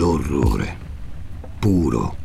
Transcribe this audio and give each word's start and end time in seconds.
L'orrore, 0.00 0.78
puro, 1.58 2.16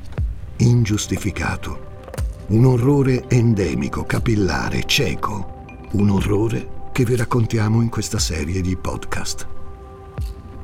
ingiustificato. 0.59 2.03
Un 2.47 2.63
orrore 2.63 3.27
endemico, 3.27 4.05
capillare, 4.05 4.85
cieco. 4.85 5.65
Un 5.91 6.09
orrore 6.09 6.69
che 6.93 7.03
vi 7.03 7.17
raccontiamo 7.17 7.81
in 7.81 7.89
questa 7.89 8.17
serie 8.17 8.61
di 8.61 8.77
podcast. 8.77 9.45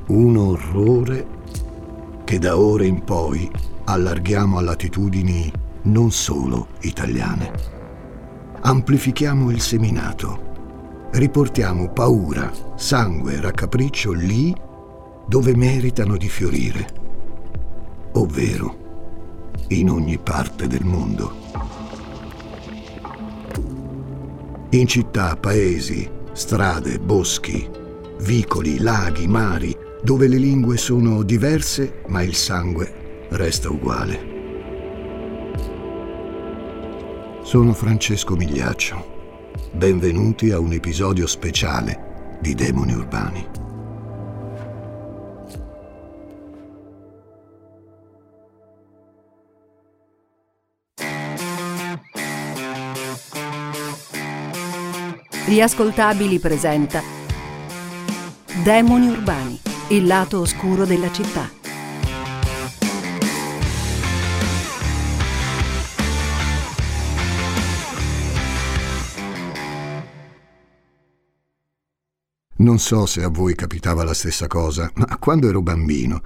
Un 0.06 0.38
orrore 0.38 1.26
che 2.24 2.38
da 2.38 2.56
ora 2.56 2.84
in 2.84 3.04
poi 3.04 3.50
allarghiamo 3.84 4.56
a 4.56 4.62
latitudini 4.62 5.52
non 5.82 6.10
solo 6.12 6.68
italiane. 6.80 7.52
Amplifichiamo 8.62 9.50
il 9.50 9.60
seminato. 9.60 11.10
Riportiamo 11.10 11.90
paura, 11.90 12.50
sangue, 12.76 13.38
raccapriccio 13.38 14.12
lì 14.12 14.70
dove 15.26 15.54
meritano 15.54 16.16
di 16.16 16.28
fiorire, 16.30 17.00
ovvero 18.12 18.80
in 19.68 19.90
ogni 19.90 20.18
parte 20.18 20.66
del 20.66 20.84
mondo. 20.84 21.40
In 24.70 24.86
città, 24.86 25.36
paesi, 25.36 26.08
strade, 26.32 26.98
boschi, 26.98 27.68
vicoli, 28.20 28.78
laghi, 28.78 29.26
mari, 29.26 29.76
dove 30.02 30.28
le 30.28 30.38
lingue 30.38 30.76
sono 30.76 31.22
diverse 31.22 32.02
ma 32.06 32.22
il 32.22 32.34
sangue 32.34 33.26
resta 33.30 33.70
uguale. 33.70 34.30
Sono 37.42 37.72
Francesco 37.74 38.34
Migliaccio. 38.34 39.10
Benvenuti 39.72 40.50
a 40.50 40.58
un 40.58 40.72
episodio 40.72 41.26
speciale 41.26 42.38
di 42.40 42.54
Demoni 42.54 42.94
Urbani. 42.94 43.71
Riascoltabili 55.52 56.38
presenta 56.38 57.02
Demoni 58.64 59.08
urbani, 59.08 59.60
il 59.90 60.06
lato 60.06 60.40
oscuro 60.40 60.86
della 60.86 61.12
città. 61.12 61.50
Non 72.56 72.78
so 72.78 73.04
se 73.04 73.22
a 73.22 73.28
voi 73.28 73.54
capitava 73.54 74.04
la 74.04 74.14
stessa 74.14 74.46
cosa, 74.46 74.90
ma 74.94 75.18
quando 75.18 75.50
ero 75.50 75.60
bambino 75.60 76.22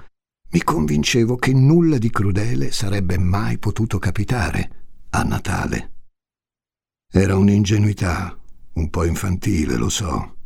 mi 0.51 0.63
convincevo 0.63 1.35
che 1.35 1.51
nulla 1.51 1.97
di 1.97 2.09
crudele 2.09 2.71
sarebbe 2.71 3.17
mai 3.17 3.57
potuto 3.57 3.99
capitare 3.99 4.69
a 5.09 5.23
Natale. 5.23 5.91
Era 7.11 7.35
un'ingenuità, 7.35 8.33
un 8.77 8.89
po' 8.89 9.05
infantile, 9.05 9.75
lo 9.75 9.89
so, 9.89 10.37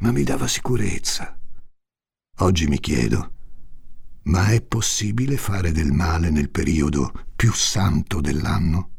ma 0.00 0.12
mi 0.12 0.22
dava 0.22 0.46
sicurezza. 0.46 1.38
Oggi 2.40 2.66
mi 2.66 2.78
chiedo, 2.78 3.32
ma 4.24 4.48
è 4.48 4.60
possibile 4.62 5.38
fare 5.38 5.72
del 5.72 5.90
male 5.92 6.30
nel 6.30 6.50
periodo 6.50 7.12
più 7.34 7.50
santo 7.52 8.20
dell'anno? 8.20 8.90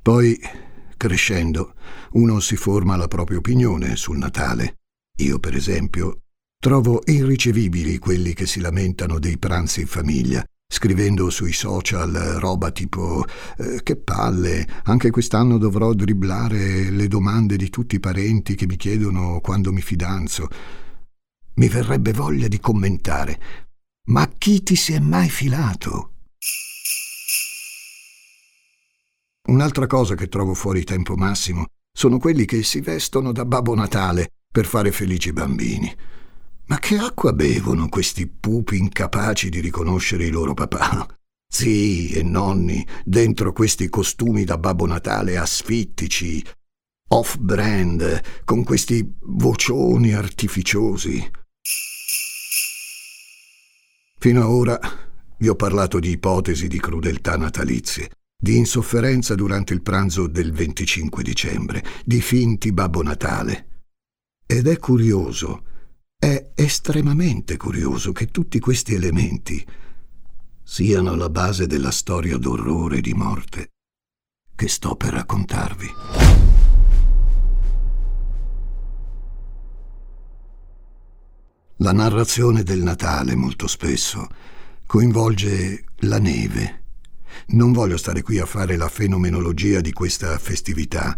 Poi, 0.00 0.38
crescendo, 0.96 1.74
uno 2.12 2.40
si 2.40 2.56
forma 2.56 2.96
la 2.96 3.08
propria 3.08 3.38
opinione 3.38 3.96
sul 3.96 4.16
Natale. 4.16 4.78
Io, 5.18 5.38
per 5.38 5.54
esempio, 5.54 6.22
trovo 6.58 7.02
irricevibili 7.04 7.98
quelli 7.98 8.32
che 8.32 8.46
si 8.46 8.60
lamentano 8.60 9.18
dei 9.18 9.36
pranzi 9.36 9.82
in 9.82 9.86
famiglia, 9.88 10.42
scrivendo 10.68 11.30
sui 11.30 11.52
social 11.52 12.12
roba 12.38 12.70
tipo 12.70 13.24
eh, 13.58 13.82
che 13.82 13.96
palle, 13.96 14.66
anche 14.84 15.10
quest'anno 15.10 15.58
dovrò 15.58 15.92
dribblare 15.92 16.90
le 16.90 17.08
domande 17.08 17.56
di 17.56 17.70
tutti 17.70 17.96
i 17.96 18.00
parenti 18.00 18.54
che 18.54 18.66
mi 18.66 18.76
chiedono 18.76 19.40
quando 19.40 19.72
mi 19.72 19.80
fidanzo. 19.80 20.48
Mi 21.54 21.68
verrebbe 21.68 22.12
voglia 22.12 22.48
di 22.48 22.60
commentare. 22.60 23.40
Ma 24.08 24.28
chi 24.28 24.62
ti 24.62 24.76
si 24.76 24.92
è 24.92 24.98
mai 24.98 25.28
filato? 25.28 26.10
Un'altra 29.48 29.86
cosa 29.86 30.14
che 30.14 30.28
trovo 30.28 30.54
fuori 30.54 30.84
tempo 30.84 31.14
massimo 31.14 31.66
sono 31.96 32.18
quelli 32.18 32.44
che 32.44 32.62
si 32.62 32.80
vestono 32.80 33.32
da 33.32 33.44
Babbo 33.44 33.74
Natale 33.74 34.28
per 34.52 34.66
fare 34.66 34.92
felici 34.92 35.28
i 35.28 35.32
bambini. 35.32 35.96
Ma 36.68 36.78
che 36.80 36.96
acqua 36.96 37.32
bevono 37.32 37.88
questi 37.88 38.26
pupi 38.26 38.76
incapaci 38.76 39.50
di 39.50 39.60
riconoscere 39.60 40.24
i 40.26 40.30
loro 40.30 40.52
papà? 40.52 41.06
Zii 41.48 42.10
e 42.10 42.22
nonni 42.24 42.84
dentro 43.04 43.52
questi 43.52 43.88
costumi 43.88 44.42
da 44.42 44.58
Babbo 44.58 44.84
Natale 44.84 45.36
asfittici, 45.36 46.44
off-brand, 47.08 48.42
con 48.44 48.64
questi 48.64 49.14
vocioni 49.20 50.12
artificiosi. 50.12 51.30
Fino 54.18 54.42
ad 54.42 54.48
ora 54.48 54.80
vi 55.38 55.46
ho 55.46 55.54
parlato 55.54 56.00
di 56.00 56.10
ipotesi 56.10 56.66
di 56.66 56.80
crudeltà 56.80 57.36
natalizie, 57.36 58.10
di 58.36 58.56
insofferenza 58.56 59.36
durante 59.36 59.72
il 59.72 59.82
pranzo 59.82 60.26
del 60.26 60.50
25 60.52 61.22
dicembre, 61.22 61.84
di 62.04 62.20
finti 62.20 62.72
Babbo 62.72 63.04
Natale. 63.04 63.84
Ed 64.44 64.66
è 64.66 64.78
curioso 64.78 65.74
è 66.26 66.50
estremamente 66.56 67.56
curioso 67.56 68.10
che 68.10 68.32
tutti 68.32 68.58
questi 68.58 68.94
elementi 68.94 69.64
siano 70.64 71.14
la 71.14 71.30
base 71.30 71.68
della 71.68 71.92
storia 71.92 72.36
d'orrore 72.36 72.96
e 72.96 73.00
di 73.00 73.14
morte 73.14 73.70
che 74.56 74.66
sto 74.66 74.96
per 74.96 75.12
raccontarvi. 75.12 75.86
La 81.76 81.92
narrazione 81.92 82.64
del 82.64 82.82
Natale 82.82 83.36
molto 83.36 83.68
spesso 83.68 84.26
coinvolge 84.84 85.84
la 85.98 86.18
neve. 86.18 86.82
Non 87.50 87.70
voglio 87.70 87.96
stare 87.96 88.22
qui 88.22 88.40
a 88.40 88.46
fare 88.46 88.76
la 88.76 88.88
fenomenologia 88.88 89.80
di 89.80 89.92
questa 89.92 90.36
festività, 90.38 91.16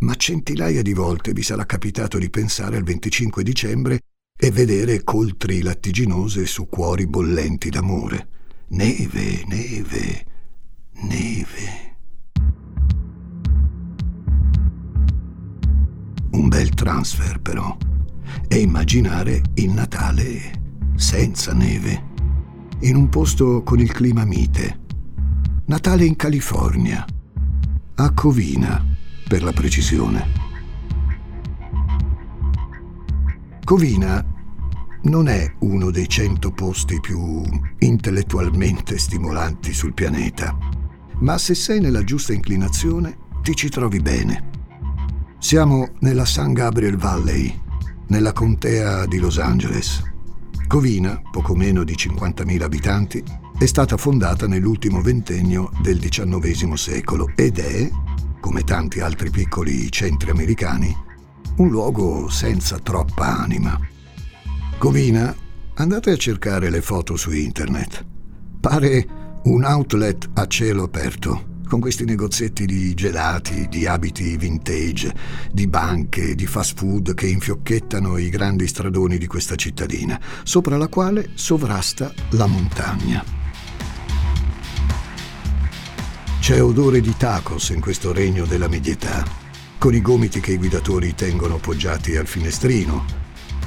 ma 0.00 0.14
centinaia 0.16 0.82
di 0.82 0.92
volte 0.92 1.32
vi 1.32 1.42
sarà 1.42 1.64
capitato 1.64 2.18
di 2.18 2.28
pensare 2.28 2.76
al 2.76 2.82
25 2.82 3.42
dicembre 3.42 4.00
e 4.42 4.50
vedere 4.50 5.04
coltri 5.04 5.60
lattiginose 5.60 6.46
su 6.46 6.66
cuori 6.66 7.06
bollenti 7.06 7.68
d'amore. 7.68 8.28
Neve, 8.68 9.44
neve, 9.46 10.26
neve. 11.02 11.96
Un 16.30 16.48
bel 16.48 16.70
transfer 16.70 17.38
però. 17.40 17.76
E 18.48 18.58
immaginare 18.58 19.42
il 19.54 19.70
Natale 19.72 20.58
senza 20.96 21.52
neve, 21.52 22.04
in 22.80 22.96
un 22.96 23.10
posto 23.10 23.62
con 23.62 23.78
il 23.78 23.92
clima 23.92 24.24
mite. 24.24 24.80
Natale 25.66 26.06
in 26.06 26.16
California, 26.16 27.04
a 27.96 28.10
Covina, 28.12 28.82
per 29.28 29.42
la 29.42 29.52
precisione. 29.52 30.39
Covina 33.70 34.26
non 35.02 35.28
è 35.28 35.48
uno 35.60 35.92
dei 35.92 36.08
cento 36.08 36.50
posti 36.50 36.98
più 36.98 37.40
intellettualmente 37.78 38.98
stimolanti 38.98 39.72
sul 39.72 39.94
pianeta, 39.94 40.58
ma 41.20 41.38
se 41.38 41.54
sei 41.54 41.78
nella 41.78 42.02
giusta 42.02 42.32
inclinazione 42.32 43.16
ti 43.42 43.54
ci 43.54 43.68
trovi 43.68 44.00
bene. 44.00 44.50
Siamo 45.38 45.90
nella 46.00 46.24
San 46.24 46.52
Gabriel 46.52 46.96
Valley, 46.96 47.56
nella 48.08 48.32
contea 48.32 49.06
di 49.06 49.20
Los 49.20 49.38
Angeles. 49.38 50.02
Covina, 50.66 51.22
poco 51.30 51.54
meno 51.54 51.84
di 51.84 51.94
50.000 51.94 52.62
abitanti, 52.62 53.22
è 53.56 53.66
stata 53.66 53.96
fondata 53.96 54.48
nell'ultimo 54.48 55.00
ventennio 55.00 55.70
del 55.80 56.00
XIX 56.00 56.72
secolo 56.72 57.30
ed 57.36 57.60
è, 57.60 57.88
come 58.40 58.64
tanti 58.64 58.98
altri 58.98 59.30
piccoli 59.30 59.88
centri 59.92 60.30
americani, 60.30 61.08
un 61.60 61.68
luogo 61.68 62.30
senza 62.30 62.78
troppa 62.78 63.36
anima. 63.36 63.78
Covina, 64.78 65.34
andate 65.74 66.10
a 66.10 66.16
cercare 66.16 66.70
le 66.70 66.80
foto 66.80 67.16
su 67.16 67.32
internet. 67.32 68.02
Pare 68.58 69.06
un 69.44 69.64
outlet 69.64 70.30
a 70.34 70.46
cielo 70.46 70.84
aperto, 70.84 71.58
con 71.68 71.78
questi 71.78 72.06
negozietti 72.06 72.64
di 72.64 72.94
gelati, 72.94 73.68
di 73.68 73.86
abiti 73.86 74.38
vintage, 74.38 75.14
di 75.52 75.66
banche, 75.66 76.34
di 76.34 76.46
fast 76.46 76.78
food 76.78 77.12
che 77.12 77.26
infiocchettano 77.26 78.16
i 78.16 78.30
grandi 78.30 78.66
stradoni 78.66 79.18
di 79.18 79.26
questa 79.26 79.54
cittadina, 79.54 80.18
sopra 80.44 80.78
la 80.78 80.88
quale 80.88 81.32
sovrasta 81.34 82.10
la 82.30 82.46
montagna. 82.46 83.22
C'è 86.40 86.62
odore 86.62 87.02
di 87.02 87.14
tacos 87.18 87.68
in 87.68 87.82
questo 87.82 88.14
regno 88.14 88.46
della 88.46 88.66
medietà 88.66 89.48
con 89.80 89.94
i 89.94 90.02
gomiti 90.02 90.40
che 90.40 90.52
i 90.52 90.58
guidatori 90.58 91.14
tengono 91.14 91.54
appoggiati 91.54 92.14
al 92.14 92.26
finestrino, 92.26 93.02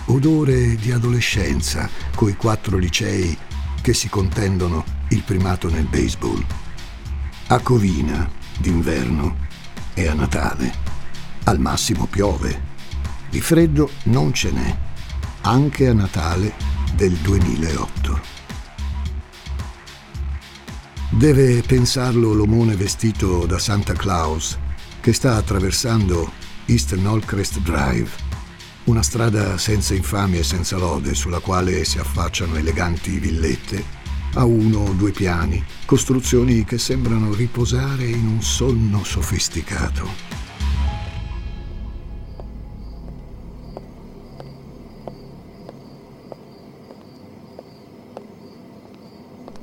odore 0.05 0.75
di 0.75 0.91
adolescenza 0.91 1.89
coi 2.13 2.35
quattro 2.35 2.77
licei 2.77 3.35
che 3.81 3.95
si 3.95 4.09
contendono 4.09 4.85
il 5.09 5.23
primato 5.23 5.71
nel 5.71 5.85
baseball. 5.85 6.45
A 7.47 7.59
Covina, 7.61 8.29
d'inverno, 8.59 9.47
e 9.95 10.07
a 10.07 10.13
Natale, 10.13 10.71
al 11.45 11.59
massimo 11.59 12.05
piove. 12.05 12.61
Di 13.31 13.41
freddo 13.41 13.89
non 14.03 14.33
ce 14.33 14.51
n'è, 14.51 14.77
anche 15.41 15.87
a 15.87 15.93
Natale 15.93 16.53
del 16.93 17.13
2008. 17.13 18.21
Deve 21.09 21.63
pensarlo 21.63 22.33
l'omone 22.33 22.75
vestito 22.75 23.47
da 23.47 23.57
Santa 23.57 23.93
Claus 23.93 24.59
che 25.03 25.11
sta 25.11 25.35
attraversando 25.35 26.31
East 26.65 26.95
Nolcrest 26.95 27.59
Drive, 27.59 28.09
una 28.85 29.01
strada 29.01 29.57
senza 29.57 29.93
infamia 29.93 30.39
e 30.39 30.43
senza 30.43 30.77
lode 30.77 31.13
sulla 31.13 31.39
quale 31.39 31.83
si 31.83 31.99
affacciano 31.99 32.55
eleganti 32.55 33.19
villette 33.19 33.83
a 34.35 34.45
uno 34.45 34.77
o 34.79 34.93
due 34.93 35.11
piani, 35.11 35.61
costruzioni 35.85 36.63
che 36.63 36.77
sembrano 36.77 37.33
riposare 37.33 38.05
in 38.05 38.25
un 38.25 38.41
sonno 38.41 39.03
sofisticato. 39.03 40.09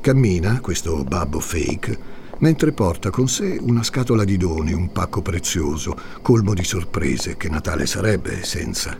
Cammina, 0.03 0.61
questo 0.61 1.03
babbo 1.05 1.41
fake, 1.41 2.10
mentre 2.41 2.73
porta 2.73 3.11
con 3.11 3.29
sé 3.29 3.59
una 3.61 3.83
scatola 3.83 4.25
di 4.25 4.37
doni, 4.37 4.73
un 4.73 4.93
pacco 4.93 5.23
prezioso, 5.23 5.97
colmo 6.23 6.55
di 6.55 6.65
sorprese 6.65 7.37
che 7.37 7.49
Natale 7.49 7.87
sarebbe 7.87 8.45
senza. 8.45 8.97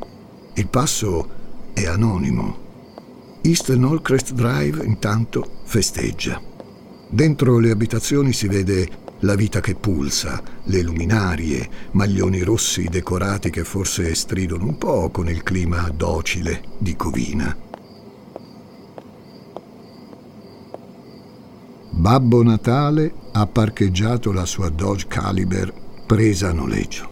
Il 0.55 0.69
passo 0.69 1.29
è 1.73 1.87
anonimo. 1.87 2.69
East 3.43 3.73
Nolcrest 3.75 4.33
Drive 4.33 4.85
intanto 4.85 5.61
festeggia. 5.65 6.41
Dentro 7.09 7.59
le 7.59 7.71
abitazioni 7.71 8.33
si 8.33 8.47
vede 8.47 8.89
la 9.21 9.35
vita 9.35 9.61
che 9.61 9.75
pulsa, 9.75 10.43
le 10.65 10.83
luminarie, 10.83 11.69
maglioni 11.93 12.41
rossi 12.43 12.85
decorati 12.85 13.51
che 13.51 13.65
forse 13.65 14.15
stridono 14.15 14.65
un 14.65 14.79
po' 14.79 15.11
con 15.11 15.29
il 15.29 15.43
clima 15.43 15.91
docile 15.95 16.63
di 16.79 16.97
Covina. 16.97 17.70
Babbo 22.01 22.43
Natale 22.43 23.13
ha 23.33 23.47
parcheggiato 23.47 24.33
la 24.33 24.47
sua 24.47 24.71
Dodge 24.71 25.07
Caliber 25.07 25.71
presa 26.07 26.49
a 26.49 26.53
noleggio. 26.53 27.11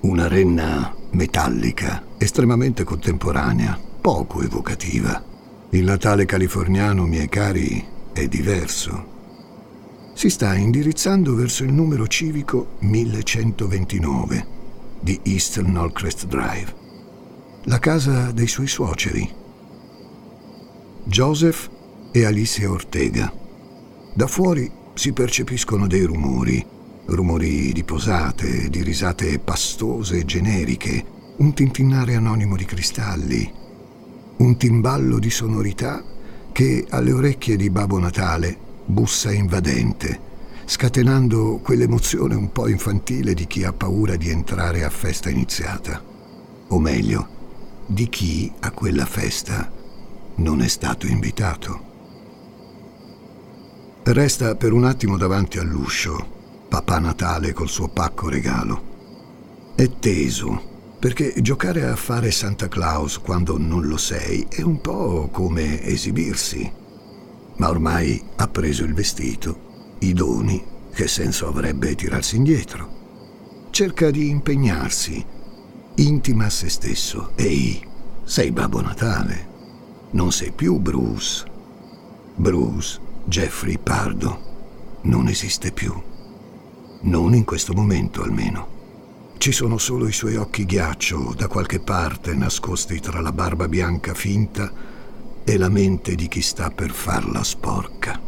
Una 0.00 0.28
renna 0.28 0.94
metallica, 1.12 2.04
estremamente 2.18 2.84
contemporanea, 2.84 3.80
poco 4.02 4.42
evocativa. 4.42 5.24
Il 5.70 5.84
Natale 5.84 6.26
californiano, 6.26 7.06
miei 7.06 7.30
cari, 7.30 7.82
è 8.12 8.28
diverso. 8.28 9.06
Si 10.12 10.28
sta 10.28 10.54
indirizzando 10.54 11.34
verso 11.34 11.64
il 11.64 11.72
numero 11.72 12.06
civico 12.06 12.72
1129 12.80 14.46
di 15.00 15.20
East 15.22 15.58
Nolcrest 15.58 16.26
Drive, 16.26 16.74
la 17.62 17.78
casa 17.78 18.30
dei 18.30 18.46
suoi 18.46 18.66
suoceri, 18.66 19.26
Joseph 21.04 21.70
e 22.10 22.26
Alicia 22.26 22.70
Ortega. 22.70 23.40
Da 24.12 24.26
fuori 24.26 24.70
si 24.94 25.12
percepiscono 25.12 25.86
dei 25.86 26.02
rumori, 26.02 26.64
rumori 27.06 27.72
di 27.72 27.84
posate, 27.84 28.68
di 28.68 28.82
risate 28.82 29.38
pastose 29.38 30.18
e 30.18 30.24
generiche, 30.24 31.04
un 31.36 31.54
tintinnare 31.54 32.16
anonimo 32.16 32.56
di 32.56 32.64
cristalli, 32.64 33.50
un 34.38 34.56
timballo 34.56 35.18
di 35.18 35.30
sonorità 35.30 36.02
che 36.52 36.86
alle 36.90 37.12
orecchie 37.12 37.56
di 37.56 37.70
Babbo 37.70 37.98
Natale 37.98 38.58
bussa 38.84 39.32
invadente, 39.32 40.28
scatenando 40.64 41.60
quell'emozione 41.62 42.34
un 42.34 42.50
po' 42.50 42.68
infantile 42.68 43.32
di 43.32 43.46
chi 43.46 43.64
ha 43.64 43.72
paura 43.72 44.16
di 44.16 44.28
entrare 44.28 44.84
a 44.84 44.90
festa 44.90 45.30
iniziata, 45.30 46.02
o 46.68 46.78
meglio, 46.78 47.38
di 47.86 48.08
chi 48.08 48.52
a 48.60 48.70
quella 48.72 49.06
festa 49.06 49.70
non 50.36 50.62
è 50.62 50.68
stato 50.68 51.06
invitato. 51.06 51.89
Resta 54.12 54.56
per 54.56 54.72
un 54.72 54.86
attimo 54.86 55.16
davanti 55.16 55.58
all'uscio, 55.58 56.64
papà 56.68 56.98
Natale 56.98 57.52
col 57.52 57.68
suo 57.68 57.86
pacco 57.86 58.28
regalo. 58.28 59.72
È 59.76 59.88
teso, 60.00 60.96
perché 60.98 61.32
giocare 61.36 61.84
a 61.84 61.94
fare 61.94 62.32
Santa 62.32 62.66
Claus 62.66 63.20
quando 63.20 63.56
non 63.56 63.86
lo 63.86 63.96
sei 63.96 64.48
è 64.50 64.62
un 64.62 64.80
po' 64.80 65.28
come 65.30 65.84
esibirsi. 65.84 66.68
Ma 67.58 67.68
ormai 67.68 68.20
ha 68.34 68.48
preso 68.48 68.82
il 68.82 68.94
vestito, 68.94 69.94
i 70.00 70.12
doni, 70.12 70.60
che 70.92 71.06
senso 71.06 71.46
avrebbe 71.46 71.94
tirarsi 71.94 72.34
indietro? 72.34 73.68
Cerca 73.70 74.10
di 74.10 74.28
impegnarsi, 74.28 75.24
intima 75.94 76.46
a 76.46 76.50
se 76.50 76.68
stesso. 76.68 77.30
Ehi, 77.36 77.80
sei 78.24 78.50
Babbo 78.50 78.80
Natale, 78.80 79.46
non 80.10 80.32
sei 80.32 80.50
più 80.50 80.78
Bruce. 80.78 81.44
Bruce 82.34 83.08
Jeffrey 83.24 83.78
Pardo 83.78 84.98
non 85.02 85.28
esiste 85.28 85.72
più. 85.72 85.92
Non 87.02 87.34
in 87.34 87.44
questo 87.44 87.72
momento 87.72 88.22
almeno. 88.22 88.78
Ci 89.38 89.52
sono 89.52 89.78
solo 89.78 90.06
i 90.06 90.12
suoi 90.12 90.36
occhi 90.36 90.66
ghiaccio 90.66 91.34
da 91.36 91.46
qualche 91.46 91.80
parte 91.80 92.34
nascosti 92.34 93.00
tra 93.00 93.20
la 93.20 93.32
barba 93.32 93.68
bianca 93.68 94.14
finta 94.14 94.70
e 95.44 95.56
la 95.56 95.68
mente 95.68 96.14
di 96.14 96.28
chi 96.28 96.42
sta 96.42 96.70
per 96.70 96.90
farla 96.90 97.42
sporca. 97.42 98.20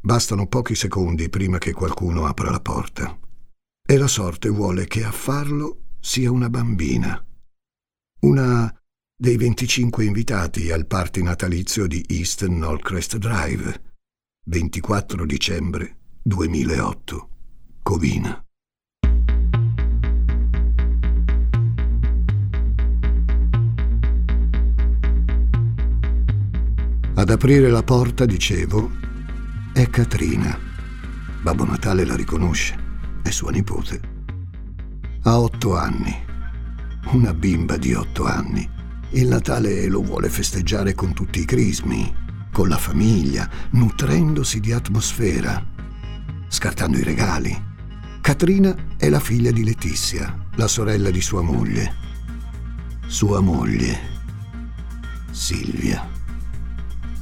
Bastano 0.00 0.46
pochi 0.46 0.76
secondi 0.76 1.28
prima 1.28 1.58
che 1.58 1.72
qualcuno 1.72 2.26
apra 2.26 2.50
la 2.50 2.60
porta. 2.60 3.25
E 3.88 3.96
la 3.98 4.08
sorte 4.08 4.48
vuole 4.48 4.88
che 4.88 5.04
a 5.04 5.12
farlo 5.12 5.82
sia 6.00 6.32
una 6.32 6.50
bambina. 6.50 7.24
Una 8.22 8.82
dei 9.16 9.36
25 9.36 10.04
invitati 10.04 10.72
al 10.72 10.88
party 10.88 11.22
natalizio 11.22 11.86
di 11.86 12.04
East 12.08 12.44
Nolcrest 12.46 13.16
Drive, 13.18 13.94
24 14.46 15.24
dicembre 15.24 15.98
2008, 16.20 17.28
Covina. 17.82 18.44
Ad 27.14 27.30
aprire 27.30 27.70
la 27.70 27.84
porta, 27.84 28.26
dicevo, 28.26 28.90
è 29.72 29.88
Katrina. 29.88 30.58
Babbo 31.40 31.64
Natale 31.64 32.04
la 32.04 32.16
riconosce 32.16 32.85
è 33.26 33.30
sua 33.30 33.50
nipote. 33.50 34.00
Ha 35.22 35.38
otto 35.38 35.76
anni. 35.76 36.14
Una 37.12 37.34
bimba 37.34 37.76
di 37.76 37.92
otto 37.92 38.24
anni. 38.24 38.68
Il 39.10 39.28
Natale 39.28 39.86
lo 39.88 40.02
vuole 40.02 40.28
festeggiare 40.28 40.94
con 40.94 41.12
tutti 41.12 41.40
i 41.40 41.44
crismi, 41.44 42.14
con 42.52 42.68
la 42.68 42.78
famiglia, 42.78 43.48
nutrendosi 43.70 44.60
di 44.60 44.72
atmosfera, 44.72 45.64
scartando 46.48 46.98
i 46.98 47.02
regali. 47.02 47.64
Katrina 48.20 48.74
è 48.96 49.08
la 49.08 49.20
figlia 49.20 49.50
di 49.50 49.64
Letizia, 49.64 50.48
la 50.54 50.66
sorella 50.66 51.10
di 51.10 51.20
sua 51.20 51.42
moglie. 51.42 51.94
Sua 53.06 53.40
moglie, 53.40 53.98
Silvia. 55.30 56.08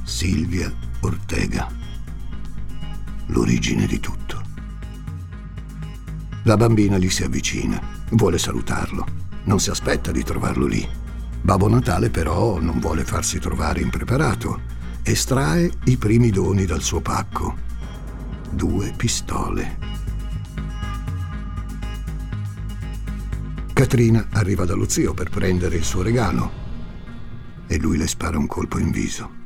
Silvia 0.03 0.71
Ortega. 1.01 1.67
L'origine 3.27 3.85
di 3.85 3.99
tutto. 3.99 4.24
La 6.47 6.57
bambina 6.57 6.99
gli 6.99 7.09
si 7.09 7.23
avvicina, 7.23 7.81
vuole 8.11 8.37
salutarlo. 8.37 9.03
Non 9.45 9.59
si 9.59 9.71
aspetta 9.71 10.11
di 10.11 10.21
trovarlo 10.21 10.67
lì. 10.67 10.87
Babbo 11.41 11.67
Natale 11.67 12.11
però 12.11 12.59
non 12.59 12.79
vuole 12.79 13.03
farsi 13.03 13.39
trovare 13.39 13.81
impreparato. 13.81 14.61
Estrae 15.01 15.71
i 15.85 15.97
primi 15.97 16.29
doni 16.29 16.65
dal 16.65 16.83
suo 16.83 17.01
pacco. 17.01 17.55
Due 18.51 18.93
pistole. 18.95 19.77
Katrina 23.73 24.27
arriva 24.29 24.65
dallo 24.65 24.87
zio 24.87 25.15
per 25.15 25.31
prendere 25.31 25.77
il 25.77 25.83
suo 25.83 26.03
regalo 26.03 26.63
e 27.65 27.79
lui 27.79 27.97
le 27.97 28.07
spara 28.07 28.37
un 28.37 28.45
colpo 28.45 28.77
in 28.77 28.91
viso. 28.91 29.44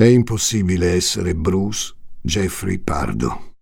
È 0.00 0.06
impossibile 0.06 0.94
essere 0.94 1.34
Bruce 1.34 1.92
Jeffrey 2.22 2.78
Pardo. 2.78 3.52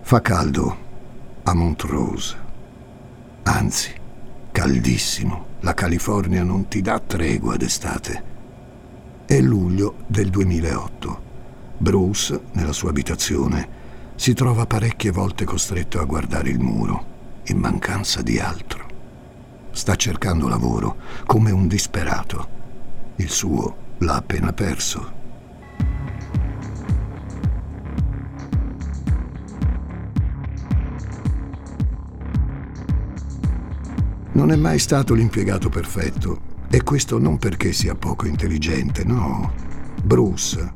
Fa 0.00 0.22
caldo. 0.22 0.76
a 1.42 1.52
Montrose. 1.52 2.36
Anzi, 3.42 3.92
caldissimo. 4.52 5.48
La 5.60 5.74
California 5.74 6.42
non 6.42 6.66
ti 6.66 6.80
dà 6.80 6.98
tregua 6.98 7.58
d'estate. 7.58 8.24
È 9.26 9.38
luglio 9.38 9.96
del 10.06 10.30
2008. 10.30 11.22
Bruce, 11.76 12.40
nella 12.52 12.72
sua 12.72 12.88
abitazione, 12.88 13.68
si 14.14 14.32
trova 14.32 14.64
parecchie 14.64 15.10
volte 15.10 15.44
costretto 15.44 16.00
a 16.00 16.04
guardare 16.04 16.48
il 16.48 16.58
muro, 16.58 17.42
in 17.48 17.58
mancanza 17.58 18.22
di 18.22 18.38
altro. 18.38 18.85
Sta 19.76 19.94
cercando 19.94 20.48
lavoro, 20.48 20.96
come 21.26 21.50
un 21.50 21.68
disperato. 21.68 22.48
Il 23.16 23.28
suo 23.28 23.76
l'ha 23.98 24.14
appena 24.14 24.54
perso. 24.54 25.12
Non 34.32 34.50
è 34.50 34.56
mai 34.56 34.78
stato 34.78 35.12
l'impiegato 35.12 35.68
perfetto, 35.68 36.40
e 36.70 36.82
questo 36.82 37.18
non 37.18 37.36
perché 37.36 37.74
sia 37.74 37.94
poco 37.94 38.26
intelligente, 38.26 39.04
no. 39.04 39.52
Bruce, 40.02 40.72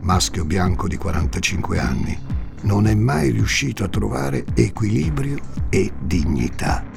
maschio 0.00 0.44
bianco 0.44 0.88
di 0.88 0.96
45 0.96 1.78
anni, 1.78 2.18
non 2.62 2.88
è 2.88 2.94
mai 2.96 3.30
riuscito 3.30 3.84
a 3.84 3.88
trovare 3.88 4.44
equilibrio 4.54 5.38
e 5.70 5.92
dignità. 6.00 6.95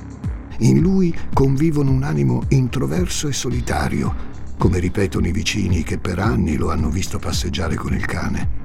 In 0.60 0.80
lui 0.80 1.16
convivono 1.34 1.92
un 1.92 2.04
animo 2.04 2.44
introverso 2.50 3.28
e 3.28 3.34
solitario, 3.34 4.28
come 4.58 4.80
ripetono 4.80 5.28
i 5.28 5.32
vicini 5.32 5.84
che 5.84 5.98
per 5.98 6.20
anni 6.20 6.58
lo 6.58 6.70
hanno 6.70 6.90
visto 6.90 7.18
passeggiare 7.18 7.76
con 7.76 7.94
il 7.94 8.06
cane. 8.06 8.58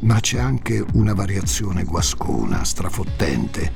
Ma 0.00 0.20
c'è 0.20 0.38
anche 0.38 0.84
una 0.94 1.14
variazione 1.14 1.82
guascona, 1.82 2.62
strafottente, 2.62 3.72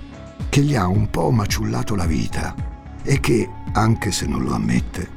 che 0.49 0.63
gli 0.63 0.77
ha 0.77 0.87
un 0.87 1.11
po' 1.11 1.31
maciullato 1.31 1.97
la 1.97 2.07
vita 2.07 2.55
e 3.03 3.19
che, 3.19 3.49
anche 3.73 4.13
se 4.13 4.27
non 4.27 4.45
lo 4.45 4.55
ammette, 4.55 5.09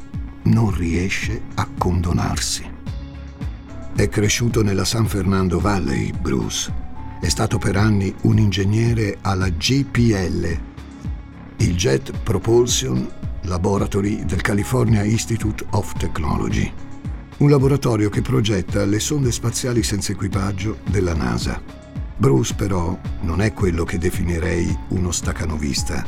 non 0.44 0.76
riesce 0.76 1.42
a 1.56 1.68
condonarsi. 1.78 2.64
È 3.96 4.10
cresciuto 4.10 4.64
nella 4.64 4.86
San 4.86 5.06
Fernando 5.06 5.60
Valley, 5.60 6.12
Bruce. 6.20 6.74
È 7.20 7.28
stato 7.28 7.58
per 7.58 7.76
anni 7.76 8.14
un 8.22 8.40
ingegnere 8.40 9.18
alla 9.22 9.50
GPL, 9.50 10.69
il 11.60 11.76
Jet 11.76 12.18
Propulsion 12.24 13.10
Laboratory 13.44 14.24
del 14.24 14.42
California 14.42 15.04
Institute 15.04 15.66
of 15.72 15.92
Technology, 15.98 16.72
un 17.38 17.50
laboratorio 17.50 18.10
che 18.10 18.22
progetta 18.22 18.86
le 18.86 19.00
sonde 19.00 19.32
spaziali 19.32 19.84
senza 19.84 20.14
equipaggio 20.14 20.78
della 20.90 21.14
NASA. 21.14 21.62
Bruce 22.16 22.54
però 22.54 22.98
non 23.22 23.42
è 23.42 23.54
quello 23.54 23.84
che 23.84 23.98
definirei 23.98 24.78
uno 24.90 25.12
stacanovista. 25.12 26.06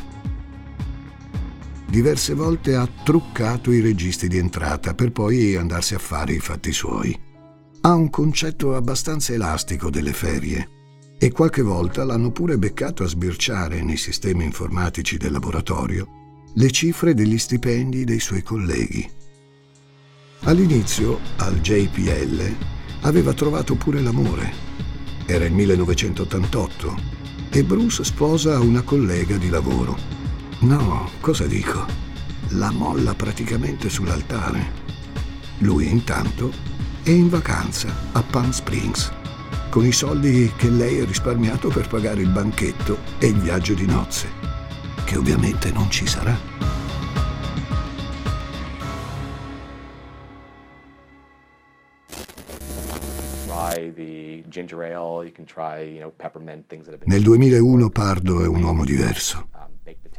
Diverse 1.86 2.32
volte 2.32 2.74
ha 2.74 2.88
truccato 3.04 3.72
i 3.72 3.80
registri 3.80 4.28
di 4.28 4.38
entrata 4.38 4.94
per 4.94 5.12
poi 5.12 5.56
andarsi 5.56 5.94
a 5.94 5.98
fare 5.98 6.32
i 6.32 6.40
fatti 6.40 6.72
suoi. 6.72 7.18
Ha 7.82 7.92
un 7.92 8.08
concetto 8.08 8.74
abbastanza 8.74 9.34
elastico 9.34 9.90
delle 9.90 10.14
ferie 10.14 10.71
e 11.22 11.30
qualche 11.30 11.62
volta 11.62 12.02
l'hanno 12.02 12.32
pure 12.32 12.58
beccato 12.58 13.04
a 13.04 13.06
sbirciare 13.06 13.80
nei 13.80 13.96
sistemi 13.96 14.42
informatici 14.42 15.18
del 15.18 15.30
laboratorio 15.30 16.50
le 16.54 16.68
cifre 16.72 17.14
degli 17.14 17.38
stipendi 17.38 18.02
dei 18.02 18.18
suoi 18.18 18.42
colleghi. 18.42 19.08
All'inizio, 20.40 21.20
al 21.36 21.60
JPL, 21.60 22.56
aveva 23.02 23.32
trovato 23.34 23.76
pure 23.76 24.00
l'amore. 24.00 24.52
Era 25.24 25.44
il 25.44 25.52
1988 25.52 26.96
e 27.52 27.62
Bruce 27.62 28.02
sposa 28.02 28.58
una 28.58 28.82
collega 28.82 29.36
di 29.36 29.48
lavoro. 29.48 29.96
No, 30.62 31.08
cosa 31.20 31.46
dico? 31.46 31.86
La 32.48 32.72
molla 32.72 33.14
praticamente 33.14 33.88
sull'altare. 33.88 34.72
Lui 35.58 35.88
intanto 35.88 36.52
è 37.04 37.10
in 37.10 37.28
vacanza 37.28 37.94
a 38.10 38.22
Palm 38.24 38.50
Springs, 38.50 39.21
con 39.72 39.86
i 39.86 39.92
soldi 39.92 40.52
che 40.54 40.68
lei 40.68 41.00
ha 41.00 41.06
risparmiato 41.06 41.70
per 41.70 41.88
pagare 41.88 42.20
il 42.20 42.28
banchetto 42.28 42.98
e 43.18 43.28
il 43.28 43.38
viaggio 43.38 43.72
di 43.72 43.86
nozze 43.86 44.28
che 45.06 45.16
ovviamente 45.16 45.72
non 45.72 45.90
ci 45.90 46.06
sarà. 46.06 46.36
Nel 57.04 57.22
2001 57.22 57.88
Pardo 57.88 58.44
è 58.44 58.46
un 58.46 58.62
uomo 58.62 58.84
diverso. 58.84 59.48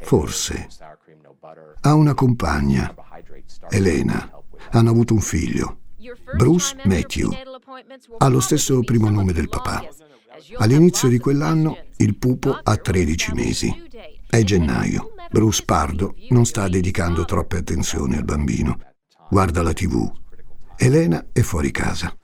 Forse. 0.02 0.68
Ha 1.82 1.94
una 1.94 2.16
compagna, 2.16 2.92
Elena. 3.70 4.32
Hanno 4.72 4.90
avuto 4.90 5.14
un 5.14 5.22
figlio, 5.22 5.78
Bruce 6.36 6.76
Matthew. 6.86 7.30
Ha 8.18 8.28
lo 8.28 8.40
stesso 8.40 8.80
primo 8.82 9.10
nome 9.10 9.34
del 9.34 9.50
papà. 9.50 9.88
All'inizio 10.58 11.08
di 11.08 11.20
quell'anno 11.20 11.78
il 11.98 12.18
pupo 12.18 12.60
ha 12.62 12.76
13 12.76 13.34
mesi. 13.34 13.90
È 14.30 14.42
gennaio. 14.44 15.14
Bruce 15.30 15.64
Pardo 15.64 16.16
non 16.30 16.46
sta 16.46 16.68
dedicando 16.68 17.26
troppe 17.26 17.58
attenzioni 17.58 18.16
al 18.16 18.24
bambino. 18.24 18.78
Guarda 19.30 19.62
la 19.62 19.74
tv. 19.74 20.12
Elena 20.78 21.28
è 21.32 21.42
fuori 21.42 21.72
casa. 21.72 22.16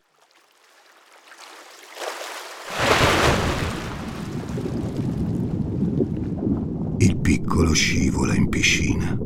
Il 6.97 7.17
piccolo 7.19 7.73
scivola 7.73 8.35
in 8.35 8.49
piscina. 8.49 9.17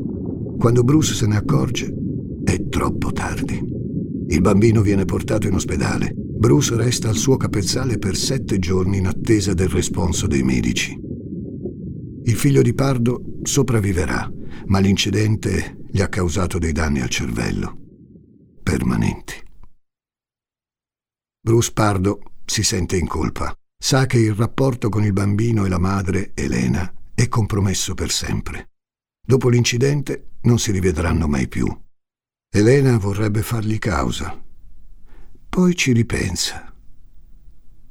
Quando 0.57 0.83
Bruce 0.83 1.13
se 1.13 1.25
ne 1.25 1.37
accorge, 1.37 1.93
è 2.43 2.67
troppo 2.69 3.11
tardi. 3.11 3.72
Il 4.33 4.41
bambino 4.41 4.81
viene 4.81 5.05
portato 5.05 5.45
in 5.45 5.53
ospedale. 5.53 6.11
Bruce 6.15 6.75
resta 6.75 7.07
al 7.07 7.15
suo 7.15 7.37
capezzale 7.37 7.99
per 7.99 8.15
sette 8.15 8.57
giorni 8.57 8.97
in 8.97 9.05
attesa 9.05 9.53
del 9.53 9.69
responso 9.69 10.25
dei 10.25 10.41
medici. 10.41 10.99
Il 12.23 12.35
figlio 12.35 12.63
di 12.63 12.73
Pardo 12.73 13.21
sopravviverà, 13.43 14.27
ma 14.65 14.79
l'incidente 14.79 15.77
gli 15.87 16.01
ha 16.01 16.09
causato 16.09 16.57
dei 16.57 16.71
danni 16.71 17.01
al 17.01 17.09
cervello, 17.09 17.77
permanenti. 18.63 19.35
Bruce 21.39 21.71
Pardo 21.71 22.21
si 22.43 22.63
sente 22.63 22.97
in 22.97 23.05
colpa. 23.05 23.55
Sa 23.77 24.07
che 24.07 24.17
il 24.17 24.33
rapporto 24.33 24.89
con 24.89 25.03
il 25.03 25.13
bambino 25.13 25.63
e 25.63 25.69
la 25.69 25.77
madre, 25.77 26.31
Elena, 26.33 26.91
è 27.13 27.27
compromesso 27.27 27.93
per 27.93 28.09
sempre. 28.09 28.71
Dopo 29.23 29.49
l'incidente 29.49 30.31
non 30.41 30.57
si 30.57 30.71
rivedranno 30.71 31.27
mai 31.27 31.47
più. 31.47 31.67
Elena 32.55 32.99
vorrebbe 32.99 33.41
fargli 33.41 33.79
causa. 33.79 34.39
Poi 35.49 35.75
ci 35.75 35.91
ripensa. 35.91 36.71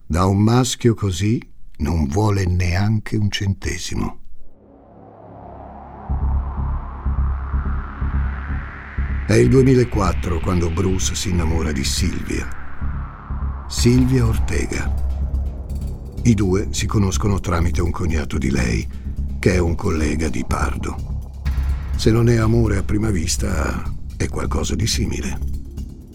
Da 0.06 0.26
un 0.26 0.38
maschio 0.38 0.94
così 0.94 1.42
non 1.78 2.06
vuole 2.06 2.46
neanche 2.46 3.16
un 3.16 3.28
centesimo. 3.28 4.20
È 9.26 9.34
il 9.34 9.48
2004 9.48 10.38
quando 10.38 10.70
Bruce 10.70 11.16
si 11.16 11.30
innamora 11.30 11.72
di 11.72 11.82
Silvia. 11.82 12.46
Silvia 13.66 14.24
Ortega. 14.24 14.94
I 16.22 16.34
due 16.34 16.68
si 16.70 16.86
conoscono 16.86 17.40
tramite 17.40 17.82
un 17.82 17.90
cognato 17.90 18.38
di 18.38 18.52
lei, 18.52 18.88
che 19.40 19.54
è 19.54 19.58
un 19.58 19.74
collega 19.74 20.28
di 20.28 20.44
Pardo. 20.46 21.40
Se 21.96 22.12
non 22.12 22.28
è 22.28 22.36
amore 22.36 22.76
a 22.76 22.84
prima 22.84 23.10
vista, 23.10 24.00
è 24.22 24.28
qualcosa 24.28 24.74
di 24.74 24.86
simile. 24.86 25.38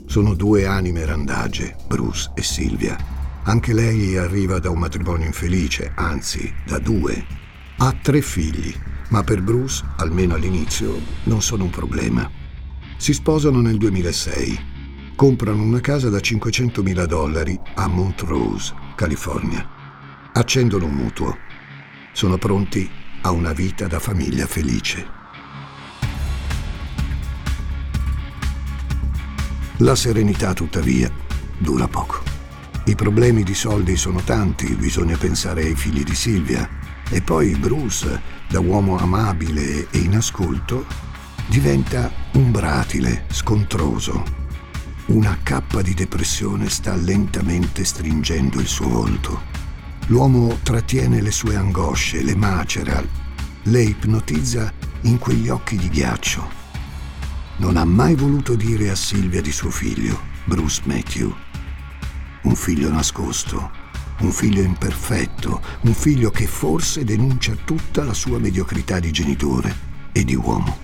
Sono 0.06 0.34
due 0.34 0.66
anime 0.66 1.06
randagie, 1.06 1.76
Bruce 1.88 2.32
e 2.36 2.42
Silvia. 2.42 2.98
Anche 3.44 3.74
lei 3.74 4.18
arriva 4.18 4.60
da 4.60 4.70
un 4.70 4.80
matrimonio 4.80 5.26
infelice, 5.26 5.92
anzi, 5.96 6.54
da 6.66 6.80
due. 6.80 7.26
Ha 7.78 7.94
tre 8.02 8.22
figli, 8.22 8.74
ma 9.10 9.24
per 9.24 9.42
Bruce, 9.42 9.84
almeno 9.98 10.36
all'inizio, 10.36 11.00
non 11.24 11.42
sono 11.42 11.66
un 11.66 11.70
problema. 11.70 12.30
Si 12.98 13.14
sposano 13.14 13.60
nel 13.60 13.78
2006. 13.78 14.76
Comprano 15.16 15.64
una 15.64 15.82
casa 15.82 16.10
da 16.10 16.18
500.000 16.18 17.06
dollari 17.06 17.60
a 17.76 17.88
Montrose, 17.88 18.74
California. 18.96 19.68
Accendono 20.34 20.86
un 20.86 20.94
mutuo. 20.94 21.38
Sono 22.14 22.38
pronti 22.38 22.90
a 23.22 23.32
una 23.32 23.52
vita 23.52 23.88
da 23.88 24.00
famiglia 24.00 24.46
felice. 24.46 25.16
La 29.81 29.93
serenità, 29.93 30.53
tuttavia, 30.53 31.12
dura 31.55 31.88
poco. 31.88 32.24
I 32.86 32.96
problemi 32.96 33.43
di 33.43 33.53
soldi 33.53 33.96
sono 33.96 34.22
tanti, 34.22 34.74
bisogna 34.74 35.15
pensare 35.17 35.65
ai 35.65 35.75
figli 35.75 36.03
di 36.03 36.15
Silvia. 36.15 36.67
E 37.10 37.22
poi 37.22 37.55
Bruce, 37.55 38.19
da 38.50 38.60
uomo 38.60 38.98
amabile 38.98 39.88
e 39.91 40.00
in 40.00 40.15
ascolto, 40.15 40.88
diventa 41.46 42.12
umbratile, 42.34 43.25
scontroso. 43.29 44.24
Una 45.07 45.38
cappa 45.43 45.84
di 45.84 45.93
depressione 45.93 46.69
sta 46.69 46.96
lentamente 46.96 47.86
stringendo 47.86 48.60
il 48.60 48.67
suo 48.67 48.89
volto. 48.89 49.41
L'uomo 50.07 50.57
trattiene 50.63 51.22
le 51.22 51.31
sue 51.31 51.55
angosce, 51.55 52.24
le 52.24 52.36
macera, 52.36 53.03
le 53.62 53.81
ipnotizza 53.84 54.74
in 55.01 55.19
quegli 55.19 55.50
occhi 55.50 55.77
di 55.77 55.88
ghiaccio. 55.88 56.57
Non 57.60 57.76
ha 57.76 57.86
mai 57.86 58.14
voluto 58.14 58.56
dire 58.56 58.92
a 58.92 58.96
Silvia 58.96 59.42
di 59.42 59.52
suo 59.52 59.72
figlio, 59.72 60.20
Bruce 60.46 60.82
Matthew. 60.86 61.36
Un 62.44 62.56
figlio 62.56 62.92
nascosto, 62.92 63.72
un 64.20 64.32
figlio 64.32 64.62
imperfetto, 64.62 65.60
un 65.82 65.94
figlio 65.96 66.30
che 66.30 66.46
forse 66.46 67.04
denuncia 67.04 67.56
tutta 67.66 68.04
la 68.04 68.14
sua 68.14 68.38
mediocrità 68.38 69.00
di 69.00 69.10
genitore 69.12 69.76
e 70.12 70.24
di 70.24 70.36
uomo. 70.36 70.78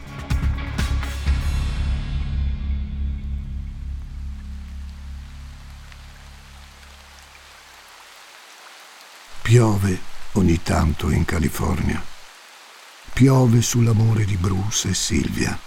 Piove 9.44 10.00
ogni 10.34 10.60
tanto 10.64 11.12
in 11.12 11.24
California. 11.24 12.04
Piove 13.14 13.62
sull'amore 13.62 14.26
di 14.26 14.38
Bruce 14.38 14.90
e 14.90 14.94
Silvia, 14.96 15.60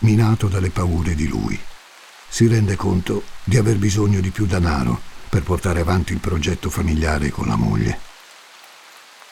minato 0.00 0.48
dalle 0.48 0.70
paure 0.70 1.14
di 1.14 1.28
lui. 1.28 1.58
Si 2.28 2.46
rende 2.46 2.76
conto 2.76 3.22
di 3.44 3.56
aver 3.56 3.76
bisogno 3.76 4.20
di 4.20 4.30
più 4.30 4.46
denaro 4.46 5.00
per 5.28 5.42
portare 5.42 5.80
avanti 5.80 6.12
il 6.12 6.18
progetto 6.18 6.70
familiare 6.70 7.30
con 7.30 7.46
la 7.46 7.56
moglie. 7.56 7.98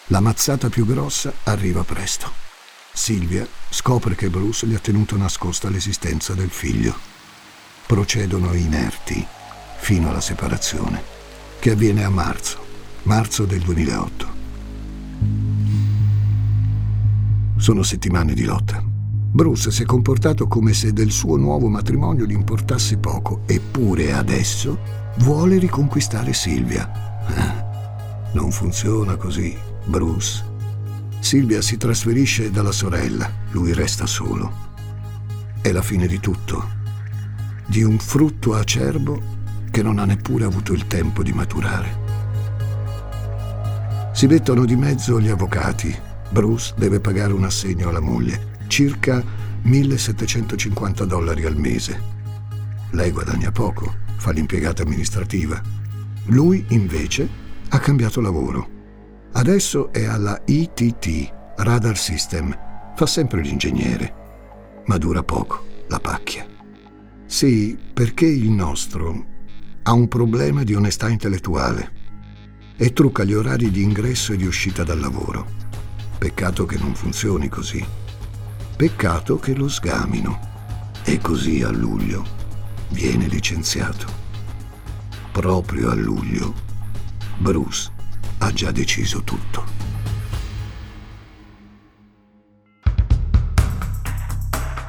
La 0.08 0.20
mazzata 0.20 0.68
più 0.68 0.86
grossa 0.86 1.32
arriva 1.44 1.82
presto. 1.82 2.32
Silvia 2.92 3.46
scopre 3.68 4.14
che 4.14 4.28
Bruce 4.28 4.66
gli 4.66 4.74
ha 4.74 4.78
tenuto 4.78 5.16
nascosta 5.16 5.68
l'esistenza 5.68 6.34
del 6.34 6.50
figlio. 6.50 6.96
Procedono 7.86 8.54
inerti 8.54 9.26
fino 9.78 10.08
alla 10.08 10.20
separazione, 10.20 11.02
che 11.58 11.70
avviene 11.70 12.04
a 12.04 12.10
marzo 12.10 12.64
marzo 13.04 13.44
del 13.44 13.60
2008. 13.60 14.32
Sono 17.56 17.82
settimane 17.82 18.32
di 18.32 18.44
lotta. 18.44 18.93
Bruce 19.34 19.72
si 19.72 19.82
è 19.82 19.84
comportato 19.84 20.46
come 20.46 20.72
se 20.72 20.92
del 20.92 21.10
suo 21.10 21.36
nuovo 21.36 21.66
matrimonio 21.66 22.24
gli 22.24 22.34
importasse 22.34 22.98
poco, 22.98 23.40
eppure 23.46 24.12
adesso 24.12 24.78
vuole 25.16 25.58
riconquistare 25.58 26.32
Silvia. 26.32 27.58
Non 28.30 28.52
funziona 28.52 29.16
così, 29.16 29.56
Bruce. 29.86 30.44
Silvia 31.18 31.60
si 31.62 31.76
trasferisce 31.76 32.52
dalla 32.52 32.70
sorella, 32.70 33.28
lui 33.50 33.72
resta 33.72 34.06
solo. 34.06 34.52
È 35.60 35.72
la 35.72 35.82
fine 35.82 36.06
di 36.06 36.20
tutto, 36.20 36.68
di 37.66 37.82
un 37.82 37.98
frutto 37.98 38.54
acerbo 38.54 39.20
che 39.70 39.82
non 39.82 39.98
ha 39.98 40.04
neppure 40.04 40.44
avuto 40.44 40.72
il 40.72 40.86
tempo 40.86 41.24
di 41.24 41.32
maturare. 41.32 42.02
Si 44.12 44.28
mettono 44.28 44.64
di 44.64 44.76
mezzo 44.76 45.20
gli 45.20 45.28
avvocati. 45.28 45.92
Bruce 46.30 46.72
deve 46.76 47.00
pagare 47.00 47.32
un 47.32 47.44
assegno 47.44 47.88
alla 47.88 48.00
moglie, 48.00 48.52
circa 48.74 49.22
1750 49.62 51.04
dollari 51.04 51.44
al 51.44 51.56
mese. 51.56 51.96
Lei 52.90 53.12
guadagna 53.12 53.52
poco, 53.52 53.94
fa 54.16 54.32
l'impiegata 54.32 54.82
amministrativa. 54.82 55.62
Lui, 56.24 56.64
invece, 56.70 57.28
ha 57.68 57.78
cambiato 57.78 58.20
lavoro. 58.20 58.68
Adesso 59.34 59.92
è 59.92 60.06
alla 60.06 60.42
ITT, 60.44 61.54
Radar 61.58 61.96
System. 61.96 62.58
Fa 62.96 63.06
sempre 63.06 63.42
l'ingegnere. 63.42 64.82
Ma 64.86 64.98
dura 64.98 65.22
poco, 65.22 65.84
la 65.86 66.00
pacchia. 66.00 66.44
Sì, 67.26 67.78
perché 67.94 68.26
il 68.26 68.50
nostro 68.50 69.24
ha 69.84 69.92
un 69.92 70.08
problema 70.08 70.64
di 70.64 70.74
onestà 70.74 71.08
intellettuale 71.08 71.92
e 72.76 72.92
trucca 72.92 73.22
gli 73.22 73.34
orari 73.34 73.70
di 73.70 73.84
ingresso 73.84 74.32
e 74.32 74.36
di 74.36 74.46
uscita 74.46 74.82
dal 74.82 74.98
lavoro. 74.98 75.46
Peccato 76.18 76.66
che 76.66 76.76
non 76.76 76.96
funzioni 76.96 77.48
così. 77.48 78.02
Peccato 78.76 79.38
che 79.38 79.54
lo 79.54 79.68
sgamino. 79.68 80.52
E 81.04 81.18
così 81.18 81.62
a 81.62 81.70
luglio 81.70 82.24
viene 82.88 83.28
licenziato. 83.28 84.06
Proprio 85.30 85.90
a 85.90 85.94
luglio 85.94 86.52
Bruce 87.38 87.90
ha 88.38 88.52
già 88.52 88.72
deciso 88.72 89.22
tutto. 89.22 89.64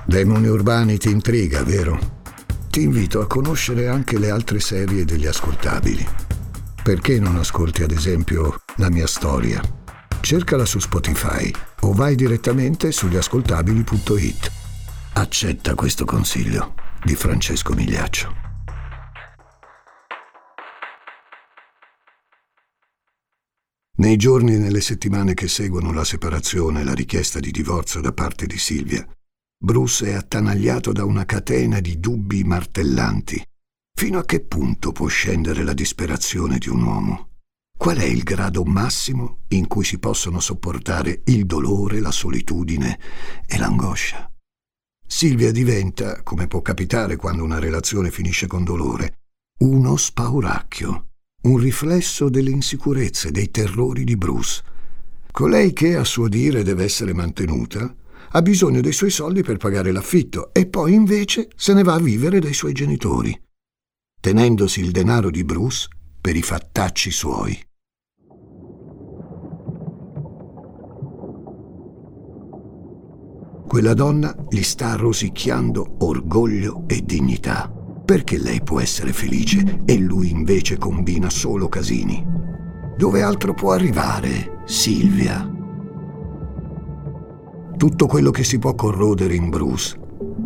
Demoni 0.05 0.47
urbani 0.47 0.97
ti 0.97 1.09
intriga, 1.11 1.63
vero? 1.63 1.99
Ti 2.69 2.81
invito 2.81 3.21
a 3.21 3.27
conoscere 3.27 3.87
anche 3.87 4.17
le 4.17 4.31
altre 4.31 4.59
serie 4.59 5.05
degli 5.05 5.27
ascoltabili. 5.27 6.05
Perché 6.81 7.19
non 7.19 7.35
ascolti 7.35 7.83
ad 7.83 7.91
esempio 7.91 8.61
la 8.77 8.89
mia 8.89 9.07
storia? 9.07 9.61
Cercala 10.25 10.65
su 10.65 10.79
Spotify 10.79 11.51
o 11.81 11.93
vai 11.93 12.15
direttamente 12.15 12.91
sugli 12.91 13.15
ascoltabili.it. 13.15 14.51
Accetta 15.13 15.75
questo 15.75 16.03
consiglio 16.03 16.73
di 17.03 17.13
Francesco 17.13 17.75
Migliaccio. 17.75 18.33
Nei 23.97 24.15
giorni 24.17 24.55
e 24.55 24.57
nelle 24.57 24.81
settimane 24.81 25.35
che 25.35 25.47
seguono 25.47 25.93
la 25.93 26.03
separazione 26.03 26.81
e 26.81 26.85
la 26.85 26.95
richiesta 26.95 27.39
di 27.39 27.51
divorzio 27.51 28.01
da 28.01 28.11
parte 28.11 28.47
di 28.47 28.57
Silvia, 28.57 29.07
Bruce 29.63 30.07
è 30.07 30.13
attanagliato 30.13 30.91
da 30.91 31.05
una 31.05 31.25
catena 31.25 31.79
di 31.79 31.99
dubbi 31.99 32.43
martellanti 32.43 33.39
Fino 33.95 34.17
a 34.17 34.25
che 34.25 34.39
punto 34.39 34.91
può 34.91 35.05
scendere 35.05 35.63
la 35.63 35.73
disperazione 35.73 36.57
di 36.57 36.69
un 36.69 36.81
uomo? 36.81 37.34
Qual 37.77 37.97
è 37.97 38.05
il 38.05 38.23
grado 38.23 38.63
massimo 38.63 39.39
in 39.49 39.67
cui 39.67 39.83
si 39.83 39.99
possono 39.99 40.39
sopportare 40.39 41.21
il 41.25 41.45
dolore, 41.45 41.99
la 41.99 42.11
solitudine 42.11 42.99
e 43.45 43.57
l'angoscia? 43.57 44.31
Silvia 45.05 45.51
diventa, 45.51 46.23
come 46.23 46.47
può 46.47 46.61
capitare 46.61 47.15
quando 47.15 47.43
una 47.43 47.59
relazione 47.59 48.09
finisce 48.09 48.47
con 48.47 48.63
dolore, 48.63 49.19
uno 49.59 49.97
spauracchio, 49.97 51.07
un 51.43 51.57
riflesso 51.57 52.29
delle 52.29 52.49
insicurezze, 52.49 53.29
dei 53.29 53.51
terrori 53.51 54.03
di 54.03 54.15
Bruce. 54.15 54.63
Colei 55.31 55.73
che, 55.73 55.95
a 55.95 56.03
suo 56.03 56.27
dire, 56.27 56.63
deve 56.63 56.85
essere 56.85 57.13
mantenuta, 57.13 57.93
ha 58.31 58.41
bisogno 58.41 58.81
dei 58.81 58.93
suoi 58.93 59.11
soldi 59.11 59.43
per 59.43 59.57
pagare 59.57 59.91
l'affitto 59.91 60.51
e 60.53 60.65
poi 60.65 60.93
invece 60.93 61.49
se 61.55 61.73
ne 61.73 61.83
va 61.83 61.93
a 61.93 61.99
vivere 61.99 62.39
dai 62.39 62.53
suoi 62.53 62.73
genitori 62.73 63.39
tenendosi 64.25 64.79
il 64.79 64.89
denaro 64.89 65.29
di 65.29 65.43
Bruce 65.43 65.87
per 66.25 66.35
i 66.35 66.41
fattacci 66.41 67.11
suoi. 67.11 67.55
Quella 73.67 73.93
donna 73.93 74.35
gli 74.49 74.63
sta 74.63 74.95
rosicchiando 74.95 75.97
orgoglio 75.99 76.85
e 76.87 77.03
dignità, 77.05 77.71
perché 78.03 78.39
lei 78.39 78.63
può 78.63 78.79
essere 78.79 79.13
felice 79.13 79.83
e 79.85 79.99
lui 79.99 80.31
invece 80.31 80.79
combina 80.79 81.29
solo 81.29 81.67
casini. 81.67 82.25
Dove 82.97 83.21
altro 83.21 83.53
può 83.53 83.73
arrivare, 83.73 84.63
Silvia? 84.65 85.47
Tutto 87.77 88.07
quello 88.07 88.31
che 88.31 88.43
si 88.43 88.57
può 88.57 88.73
corrodere 88.73 89.35
in 89.35 89.51
Bruce 89.51 89.95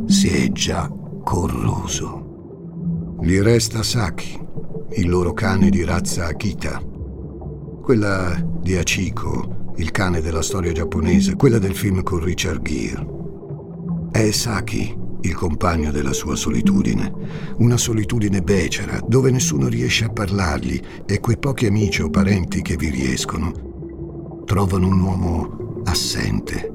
si 0.07 0.27
è 0.27 0.51
già 0.51 0.91
corroso. 1.23 3.15
Gli 3.21 3.39
resta 3.39 3.81
Saki, 3.81 4.47
il 4.95 5.07
loro 5.07 5.33
cane 5.33 5.69
di 5.69 5.83
razza 5.83 6.25
Akita. 6.25 6.81
Quella 7.81 8.35
di 8.61 8.75
Achiko, 8.75 9.73
il 9.75 9.91
cane 9.91 10.21
della 10.21 10.41
storia 10.41 10.71
giapponese, 10.71 11.35
quella 11.35 11.59
del 11.59 11.75
film 11.75 12.01
con 12.03 12.23
Richard 12.23 12.61
Gere. 12.61 13.07
È 14.11 14.31
Saki 14.31 14.97
il 15.21 15.35
compagno 15.35 15.91
della 15.91 16.13
sua 16.13 16.35
solitudine, 16.35 17.13
una 17.57 17.77
solitudine 17.77 18.41
becera 18.41 18.99
dove 19.05 19.31
nessuno 19.31 19.67
riesce 19.67 20.05
a 20.05 20.09
parlargli 20.09 20.81
e 21.05 21.19
quei 21.19 21.37
pochi 21.37 21.65
amici 21.65 22.01
o 22.01 22.09
parenti 22.09 22.61
che 22.61 22.75
vi 22.75 22.89
riescono 22.89 23.67
trovano 24.45 24.87
un 24.87 24.99
uomo 24.99 25.81
assente. 25.83 26.73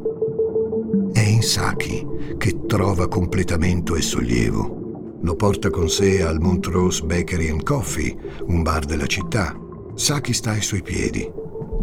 È 1.13 1.21
in 1.21 1.43
Saki 1.43 2.07
che 2.39 2.67
trova 2.67 3.09
completamento 3.09 3.97
e 3.97 4.01
sollievo 4.01 4.84
lo 5.25 5.37
porta 5.37 5.71
con 5.71 5.89
sé 5.89 6.23
al 6.23 6.39
Montrose 6.39 7.03
Bakery 7.03 7.49
and 7.49 7.63
Coffee, 7.63 8.15
un 8.47 8.63
bar 8.63 8.85
della 8.85 9.07
città. 9.07 9.59
Sa 9.95 10.21
chi 10.21 10.35
sta 10.35 10.51
ai 10.51 10.61
suoi 10.61 10.83
piedi. 10.83 11.27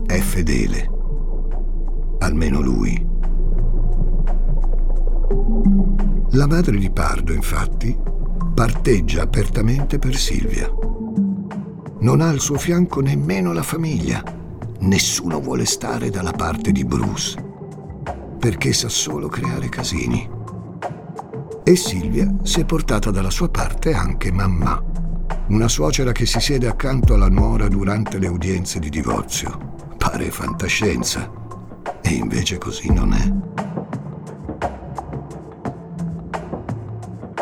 È 0.05 0.19
fedele. 0.19 0.89
Almeno 2.19 2.61
lui. 2.61 3.03
La 6.33 6.45
madre 6.45 6.77
di 6.77 6.91
Pardo, 6.91 7.33
infatti, 7.33 7.97
parteggia 8.53 9.23
apertamente 9.23 9.97
per 9.97 10.15
Silvia. 10.15 10.71
Non 11.99 12.21
ha 12.21 12.29
al 12.29 12.39
suo 12.39 12.59
fianco 12.59 13.01
nemmeno 13.01 13.53
la 13.53 13.63
famiglia. 13.63 14.23
Nessuno 14.81 15.39
vuole 15.39 15.65
stare 15.65 16.11
dalla 16.11 16.31
parte 16.31 16.71
di 16.71 16.85
Bruce, 16.85 17.43
perché 18.37 18.71
sa 18.71 18.87
solo 18.87 19.27
creare 19.29 19.67
casini 19.67 20.39
e 21.71 21.75
Silvia 21.77 22.29
si 22.43 22.59
è 22.59 22.65
portata 22.65 23.11
dalla 23.11 23.29
sua 23.29 23.47
parte 23.47 23.93
anche 23.93 24.29
mamma. 24.31 24.83
Una 25.47 25.69
suocera 25.69 26.11
che 26.11 26.25
si 26.25 26.41
siede 26.41 26.67
accanto 26.67 27.13
alla 27.13 27.29
nuora 27.29 27.69
durante 27.69 28.17
le 28.17 28.27
udienze 28.27 28.79
di 28.79 28.89
divorzio. 28.89 29.93
Pare 29.97 30.31
fantascienza. 30.31 31.31
E 32.01 32.09
invece 32.09 32.57
così 32.57 32.91
non 32.91 33.13
è. 33.13 33.31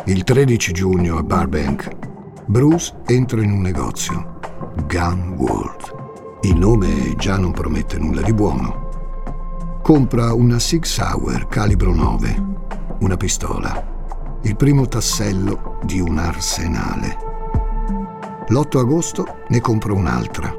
Il 0.05 0.23
13 0.23 0.73
giugno 0.73 1.17
a 1.17 1.23
Burbank, 1.23 1.89
Bruce 2.45 2.93
entra 3.07 3.41
in 3.41 3.51
un 3.51 3.61
negozio, 3.61 4.39
Gun 4.85 5.35
World. 5.37 6.39
Il 6.41 6.55
nome 6.55 7.15
già 7.17 7.37
non 7.37 7.51
promette 7.51 7.97
nulla 7.97 8.21
di 8.21 8.33
buono. 8.33 9.79
Compra 9.81 10.33
una 10.33 10.59
Sig 10.59 10.83
Sauer 10.83 11.47
calibro 11.47 11.95
9, 11.95 12.43
una 12.99 13.17
pistola, 13.17 13.88
il 14.43 14.55
primo 14.55 14.87
tassello 14.87 15.79
di 15.83 15.99
un 15.99 16.17
arsenale. 16.17 17.17
L'8 18.47 18.77
agosto 18.77 19.43
ne 19.49 19.59
compra 19.59 19.93
un'altra. 19.93 20.55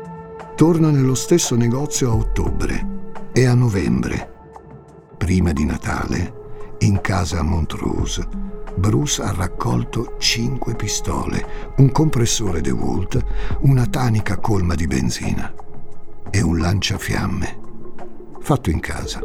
Torna 0.54 0.90
nello 0.90 1.14
stesso 1.14 1.56
negozio 1.56 2.10
a 2.10 2.14
ottobre 2.14 2.86
e 3.32 3.46
a 3.46 3.54
novembre. 3.54 4.32
Prima 5.16 5.52
di 5.52 5.64
Natale, 5.64 6.76
in 6.80 7.00
casa 7.00 7.38
a 7.40 7.42
Montrose, 7.42 8.26
Bruce 8.76 9.22
ha 9.22 9.32
raccolto 9.32 10.16
cinque 10.18 10.74
pistole, 10.74 11.72
un 11.78 11.90
compressore 11.90 12.60
DeWalt, 12.60 13.24
una 13.60 13.86
tanica 13.86 14.38
colma 14.38 14.74
di 14.74 14.86
benzina 14.86 15.52
e 16.30 16.40
un 16.42 16.58
lanciafiamme, 16.58 17.58
fatto 18.40 18.70
in 18.70 18.80
casa. 18.80 19.20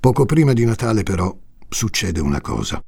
Poco 0.00 0.24
prima 0.24 0.54
di 0.54 0.64
Natale, 0.64 1.02
però, 1.02 1.38
succede 1.68 2.20
una 2.20 2.40
cosa. 2.40 2.82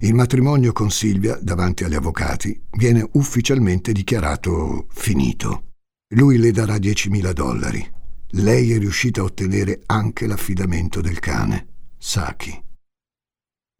Il 0.00 0.14
matrimonio 0.14 0.72
con 0.72 0.90
Silvia, 0.90 1.38
davanti 1.38 1.84
agli 1.84 1.94
avvocati, 1.94 2.58
viene 2.78 3.06
ufficialmente 3.12 3.92
dichiarato 3.92 4.86
finito. 4.88 5.72
Lui 6.14 6.38
le 6.38 6.52
darà 6.52 6.76
10.000 6.76 7.32
dollari. 7.32 7.86
Lei 8.28 8.72
è 8.72 8.78
riuscita 8.78 9.20
a 9.20 9.24
ottenere 9.24 9.82
anche 9.84 10.26
l'affidamento 10.26 11.02
del 11.02 11.18
cane, 11.18 11.66
Saki. 11.98 12.64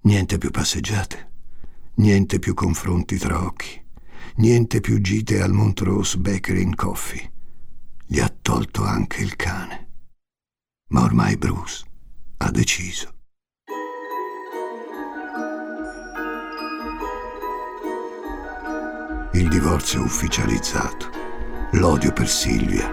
Niente 0.02 0.36
più 0.36 0.50
passeggiate. 0.50 1.30
Niente 1.94 2.38
più 2.38 2.52
confronti 2.52 3.16
tra 3.16 3.42
occhi, 3.42 3.82
niente 4.36 4.80
più 4.80 5.00
gite 5.00 5.40
al 5.40 5.52
Montrose 5.52 6.18
Bakery 6.18 6.60
in 6.60 6.74
Coffee. 6.74 7.32
Gli 8.04 8.20
ha 8.20 8.28
tolto 8.28 8.84
anche 8.84 9.22
il 9.22 9.34
cane. 9.34 9.88
Ma 10.88 11.04
ormai 11.04 11.38
Bruce 11.38 11.94
ha 12.38 12.50
deciso. 12.50 13.10
Il 19.32 19.48
divorzio 19.48 20.02
ufficializzato, 20.02 21.10
l'odio 21.72 22.12
per 22.12 22.28
Silvia, 22.28 22.90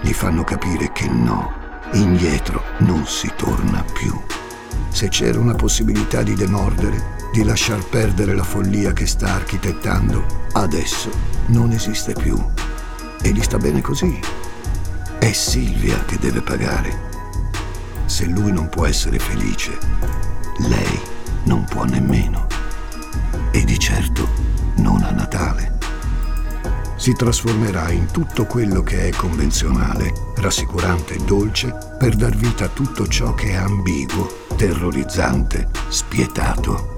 gli 0.00 0.12
fanno 0.12 0.42
capire 0.42 0.90
che 0.92 1.06
no, 1.06 1.52
indietro 1.92 2.62
non 2.78 3.06
si 3.06 3.30
torna 3.36 3.84
più. 3.84 4.18
Se 4.88 5.08
c'era 5.08 5.38
una 5.38 5.54
possibilità 5.54 6.22
di 6.22 6.34
demordere, 6.34 7.20
di 7.32 7.44
lasciar 7.44 7.82
perdere 7.86 8.34
la 8.34 8.44
follia 8.44 8.92
che 8.92 9.06
sta 9.06 9.34
architettando, 9.34 10.48
adesso 10.52 11.10
non 11.46 11.72
esiste 11.72 12.12
più. 12.12 12.36
E 13.22 13.30
gli 13.30 13.42
sta 13.42 13.58
bene 13.58 13.80
così. 13.80 14.18
È 15.18 15.32
Silvia 15.32 16.04
che 16.04 16.18
deve 16.18 16.42
pagare. 16.42 17.11
Se 18.12 18.26
lui 18.26 18.52
non 18.52 18.68
può 18.68 18.84
essere 18.84 19.18
felice, 19.18 19.78
lei 20.68 21.00
non 21.44 21.64
può 21.64 21.84
nemmeno. 21.84 22.46
E 23.50 23.64
di 23.64 23.78
certo 23.78 24.28
non 24.76 25.02
a 25.02 25.12
Natale. 25.12 25.78
Si 26.96 27.14
trasformerà 27.14 27.90
in 27.90 28.10
tutto 28.10 28.44
quello 28.44 28.82
che 28.82 29.08
è 29.08 29.12
convenzionale, 29.16 30.12
rassicurante 30.36 31.14
e 31.14 31.24
dolce 31.24 31.74
per 31.98 32.14
dar 32.14 32.36
vita 32.36 32.66
a 32.66 32.68
tutto 32.68 33.06
ciò 33.06 33.32
che 33.32 33.52
è 33.52 33.54
ambiguo, 33.54 34.44
terrorizzante, 34.56 35.70
spietato 35.88 36.90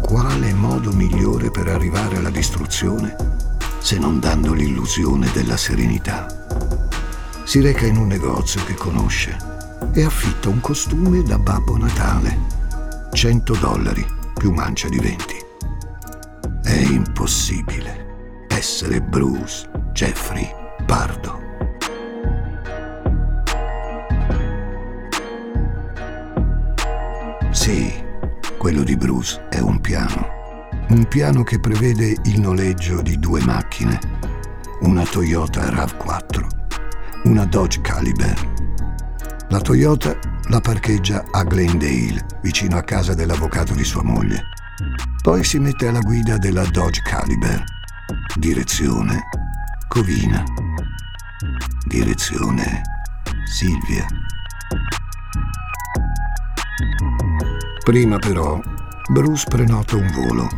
quale 0.00 0.54
modo 0.54 0.92
migliore 0.92 1.50
per 1.50 1.68
arrivare 1.68 2.16
alla 2.16 2.30
distruzione 2.30 3.14
se 3.80 3.98
non 3.98 4.18
dando 4.18 4.54
l'illusione 4.54 5.28
della 5.32 5.58
serenità? 5.58 6.26
Si 7.46 7.60
reca 7.60 7.86
in 7.86 7.96
un 7.96 8.08
negozio 8.08 8.64
che 8.64 8.74
conosce 8.74 9.36
e 9.92 10.02
affitta 10.02 10.48
un 10.48 10.58
costume 10.58 11.22
da 11.22 11.38
Babbo 11.38 11.76
Natale. 11.76 12.36
100 13.12 13.54
dollari 13.54 14.04
più 14.34 14.50
mancia 14.50 14.88
di 14.88 14.98
20. 14.98 15.34
È 16.64 16.74
impossibile 16.74 18.46
essere 18.48 19.00
Bruce 19.00 19.70
Jeffrey 19.92 20.50
Pardo. 20.84 21.40
Sì 27.52 28.02
quello 28.58 28.82
di 28.82 28.96
Bruce 28.96 29.46
è 29.48 29.60
un 29.60 29.80
piano. 29.80 30.26
Un 30.88 31.06
piano 31.06 31.44
che 31.44 31.60
prevede 31.60 32.16
il 32.24 32.40
noleggio 32.40 33.00
di 33.00 33.16
due 33.20 33.40
macchine, 33.44 33.96
una 34.80 35.04
Toyota 35.04 35.70
RAV4, 35.70 36.55
una 37.26 37.44
Dodge 37.44 37.80
Caliber. 37.80 38.34
La 39.48 39.60
Toyota 39.60 40.16
la 40.48 40.60
parcheggia 40.60 41.24
a 41.32 41.42
Glendale, 41.42 42.24
vicino 42.40 42.76
a 42.76 42.82
casa 42.82 43.14
dell'avvocato 43.14 43.74
di 43.74 43.84
sua 43.84 44.02
moglie. 44.02 44.44
Poi 45.22 45.42
si 45.42 45.58
mette 45.58 45.88
alla 45.88 46.00
guida 46.00 46.38
della 46.38 46.64
Dodge 46.66 47.02
Caliber. 47.02 47.64
Direzione 48.36 49.24
Covina. 49.88 50.44
Direzione 51.84 52.82
Silvia. 53.44 54.06
Prima 57.82 58.18
però, 58.18 58.60
Bruce 59.10 59.46
prenota 59.48 59.96
un 59.96 60.10
volo. 60.12 60.48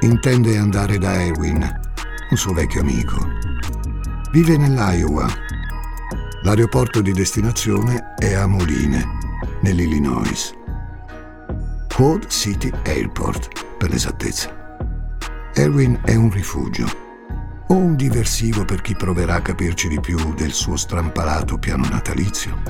Intende 0.00 0.58
andare 0.58 0.98
da 0.98 1.22
Erwin, 1.22 1.80
un 2.28 2.36
suo 2.36 2.52
vecchio 2.52 2.82
amico. 2.82 3.26
Vive 4.32 4.58
nell'Iowa. 4.58 5.26
L'aeroporto 6.44 7.00
di 7.00 7.12
destinazione 7.12 8.12
è 8.18 8.34
a 8.34 8.46
Moline, 8.46 9.02
nell'Illinois. 9.62 10.52
Quad 11.88 12.26
City 12.26 12.70
Airport, 12.84 13.76
per 13.78 13.88
l'esattezza. 13.88 14.76
Erwin 15.54 15.98
è 16.04 16.14
un 16.14 16.30
rifugio 16.30 16.86
o 17.66 17.74
un 17.74 17.96
diversivo 17.96 18.66
per 18.66 18.82
chi 18.82 18.94
proverà 18.94 19.36
a 19.36 19.40
capirci 19.40 19.88
di 19.88 19.98
più 20.00 20.34
del 20.34 20.52
suo 20.52 20.76
strampalato 20.76 21.56
piano 21.56 21.88
natalizio. 21.88 22.60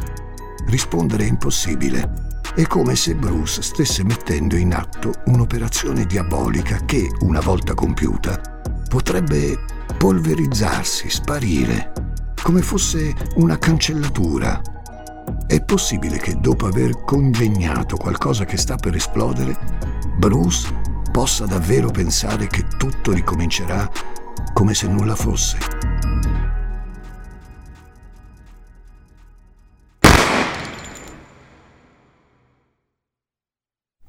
Rispondere 0.66 1.24
è 1.24 1.28
impossibile 1.28 2.32
è 2.54 2.68
come 2.68 2.94
se 2.94 3.16
Bruce 3.16 3.60
stesse 3.60 4.04
mettendo 4.04 4.54
in 4.54 4.72
atto 4.72 5.14
un'operazione 5.24 6.06
diabolica 6.06 6.78
che, 6.84 7.10
una 7.22 7.40
volta 7.40 7.74
compiuta, 7.74 8.40
potrebbe 8.88 9.58
polverizzarsi, 9.98 11.10
sparire, 11.10 11.90
come 12.44 12.60
fosse 12.60 13.14
una 13.36 13.56
cancellatura. 13.56 14.60
È 15.46 15.64
possibile 15.64 16.18
che 16.18 16.34
dopo 16.38 16.66
aver 16.66 17.02
congegnato 17.02 17.96
qualcosa 17.96 18.44
che 18.44 18.58
sta 18.58 18.76
per 18.76 18.94
esplodere, 18.94 19.56
Bruce 20.18 20.70
possa 21.10 21.46
davvero 21.46 21.90
pensare 21.90 22.46
che 22.46 22.66
tutto 22.76 23.12
ricomincerà 23.12 23.90
come 24.52 24.74
se 24.74 24.86
nulla 24.88 25.16
fosse. 25.16 25.56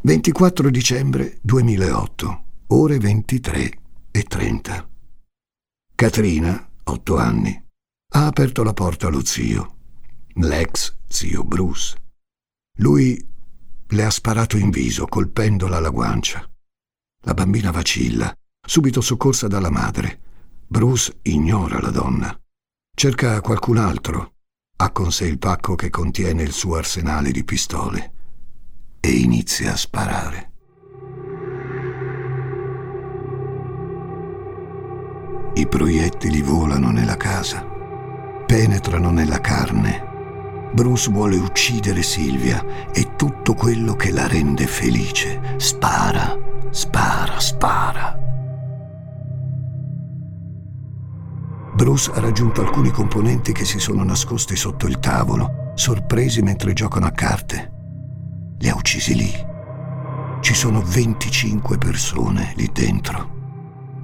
24 0.02 0.70
dicembre 0.70 1.38
2008, 1.42 2.44
ore 2.68 3.00
23 3.00 3.72
e 4.12 4.24
30. 4.24 4.90
Katrina, 5.96 6.70
8 6.84 7.18
anni, 7.18 7.65
ha 8.16 8.28
aperto 8.28 8.64
la 8.64 8.72
porta 8.72 9.08
allo 9.08 9.26
zio, 9.26 9.76
l'ex 10.36 10.96
zio 11.06 11.44
Bruce. 11.44 11.98
Lui 12.78 13.22
le 13.88 14.06
ha 14.06 14.10
sparato 14.10 14.56
in 14.56 14.70
viso, 14.70 15.06
colpendola 15.06 15.78
alla 15.78 15.90
guancia. 15.90 16.50
La 17.24 17.34
bambina 17.34 17.72
vacilla, 17.72 18.34
subito 18.66 19.02
soccorsa 19.02 19.50
dalla 19.50 19.70
madre. 19.70 20.22
Bruce 20.66 21.20
ignora 21.24 21.82
la 21.82 21.92
donna. 21.92 22.40
Cerca 22.96 23.42
qualcun 23.42 23.78
altro. 23.78 24.36
Ha 24.78 24.92
con 24.92 25.12
sé 25.12 25.26
il 25.26 25.38
pacco 25.38 25.76
che 25.76 25.90
contiene 25.90 26.44
il 26.44 26.54
suo 26.54 26.78
arsenale 26.78 27.32
di 27.32 27.44
pistole 27.44 28.14
e 29.02 29.10
inizia 29.10 29.74
a 29.74 29.78
sparare. 29.78 30.52
I 35.56 35.68
proiettili 35.68 36.42
volano 36.42 36.92
nella 36.92 37.18
casa, 37.18 37.75
penetrano 38.46 39.12
nella 39.12 39.42
carne, 39.42 40.14
Bruce 40.74 41.10
vuole 41.10 41.38
uccidere 41.38 42.04
Silvia 42.04 42.92
e 42.92 43.16
tutto 43.16 43.54
quello 43.54 43.96
che 43.96 44.12
la 44.12 44.28
rende 44.28 44.68
felice. 44.68 45.56
Spara, 45.58 46.38
spara, 46.70 47.40
spara. 47.40 48.20
Bruce 51.76 52.12
ha 52.14 52.20
raggiunto 52.20 52.62
alcuni 52.62 52.90
componenti 52.90 53.54
che 53.54 53.66
si 53.66 53.80
sono 53.80 54.04
nascosti 54.04 54.56
sotto 54.56 54.86
il 54.86 55.00
tavolo, 55.00 55.72
sorpresi 55.76 56.42
mentre 56.42 56.74
giocano 56.74 57.06
a 57.06 57.12
carte. 57.12 57.72
Li 58.58 58.68
ha 58.68 58.76
uccisi 58.76 59.16
lì. 59.16 59.32
Ci 60.42 60.54
sono 60.54 60.82
25 60.82 61.78
persone 61.78 62.54
lì 62.58 62.70
dentro. 62.72 63.35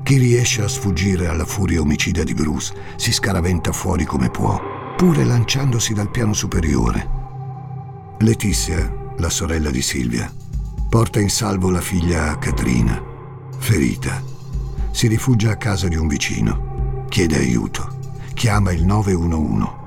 Chi 0.03 0.17
riesce 0.17 0.63
a 0.63 0.67
sfuggire 0.67 1.27
alla 1.27 1.45
furia 1.45 1.81
omicida 1.81 2.23
di 2.23 2.33
Bruce 2.33 2.73
si 2.95 3.11
scaraventa 3.11 3.71
fuori 3.71 4.05
come 4.05 4.29
può, 4.29 4.59
pure 4.97 5.23
lanciandosi 5.23 5.93
dal 5.93 6.09
piano 6.09 6.33
superiore. 6.33 7.19
Letizia, 8.19 9.13
la 9.17 9.29
sorella 9.29 9.69
di 9.69 9.81
Silvia, 9.81 10.31
porta 10.89 11.19
in 11.19 11.29
salvo 11.29 11.69
la 11.69 11.81
figlia 11.81 12.37
Katrina, 12.37 13.01
ferita. 13.57 14.21
Si 14.91 15.07
rifugia 15.07 15.51
a 15.51 15.57
casa 15.57 15.87
di 15.87 15.95
un 15.95 16.07
vicino 16.07 16.69
chiede 17.11 17.35
aiuto. 17.35 17.89
Chiama 18.33 18.71
il 18.71 18.85
911. 18.85 19.79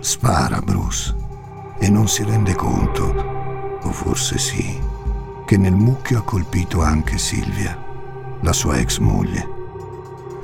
Spara 0.00 0.60
Bruce 0.60 1.14
e 1.78 1.88
non 1.88 2.06
si 2.08 2.22
rende 2.24 2.54
conto, 2.54 3.39
o 3.82 3.92
forse 3.92 4.38
sì, 4.38 4.78
che 5.44 5.56
nel 5.56 5.74
mucchio 5.74 6.18
ha 6.18 6.22
colpito 6.22 6.82
anche 6.82 7.18
Silvia, 7.18 7.76
la 8.40 8.52
sua 8.52 8.78
ex 8.78 8.98
moglie. 8.98 9.48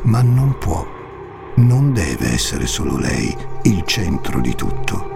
Ma 0.03 0.23
non 0.23 0.59
può, 0.59 0.87
non 1.57 1.93
deve 1.93 2.33
essere 2.33 2.67
solo 2.67 2.97
lei 2.97 3.35
il 3.63 3.83
centro 3.85 4.41
di 4.41 4.55
tutto. 4.55 5.15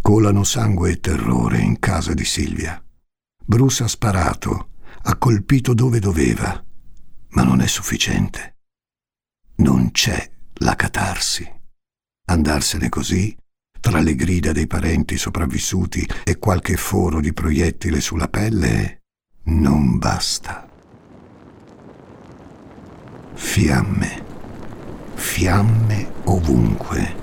Colano 0.00 0.44
sangue 0.44 0.92
e 0.92 1.00
terrore 1.00 1.58
in 1.58 1.78
casa 1.78 2.14
di 2.14 2.24
Silvia. 2.24 2.82
Bruce 3.44 3.82
ha 3.82 3.88
sparato, 3.88 4.70
ha 5.02 5.16
colpito 5.16 5.74
dove 5.74 6.00
doveva, 6.00 6.64
ma 7.30 7.42
non 7.42 7.60
è 7.60 7.66
sufficiente. 7.66 8.57
Non 9.58 9.90
c'è 9.90 10.30
la 10.60 10.76
catarsi. 10.76 11.46
Andarsene 12.26 12.88
così, 12.88 13.36
tra 13.80 14.00
le 14.00 14.14
grida 14.14 14.52
dei 14.52 14.68
parenti 14.68 15.16
sopravvissuti 15.16 16.08
e 16.24 16.38
qualche 16.38 16.76
foro 16.76 17.20
di 17.20 17.32
proiettile 17.32 18.00
sulla 18.00 18.28
pelle, 18.28 19.02
non 19.44 19.98
basta. 19.98 20.68
Fiamme, 23.34 24.24
fiamme 25.14 26.12
ovunque 26.24 27.16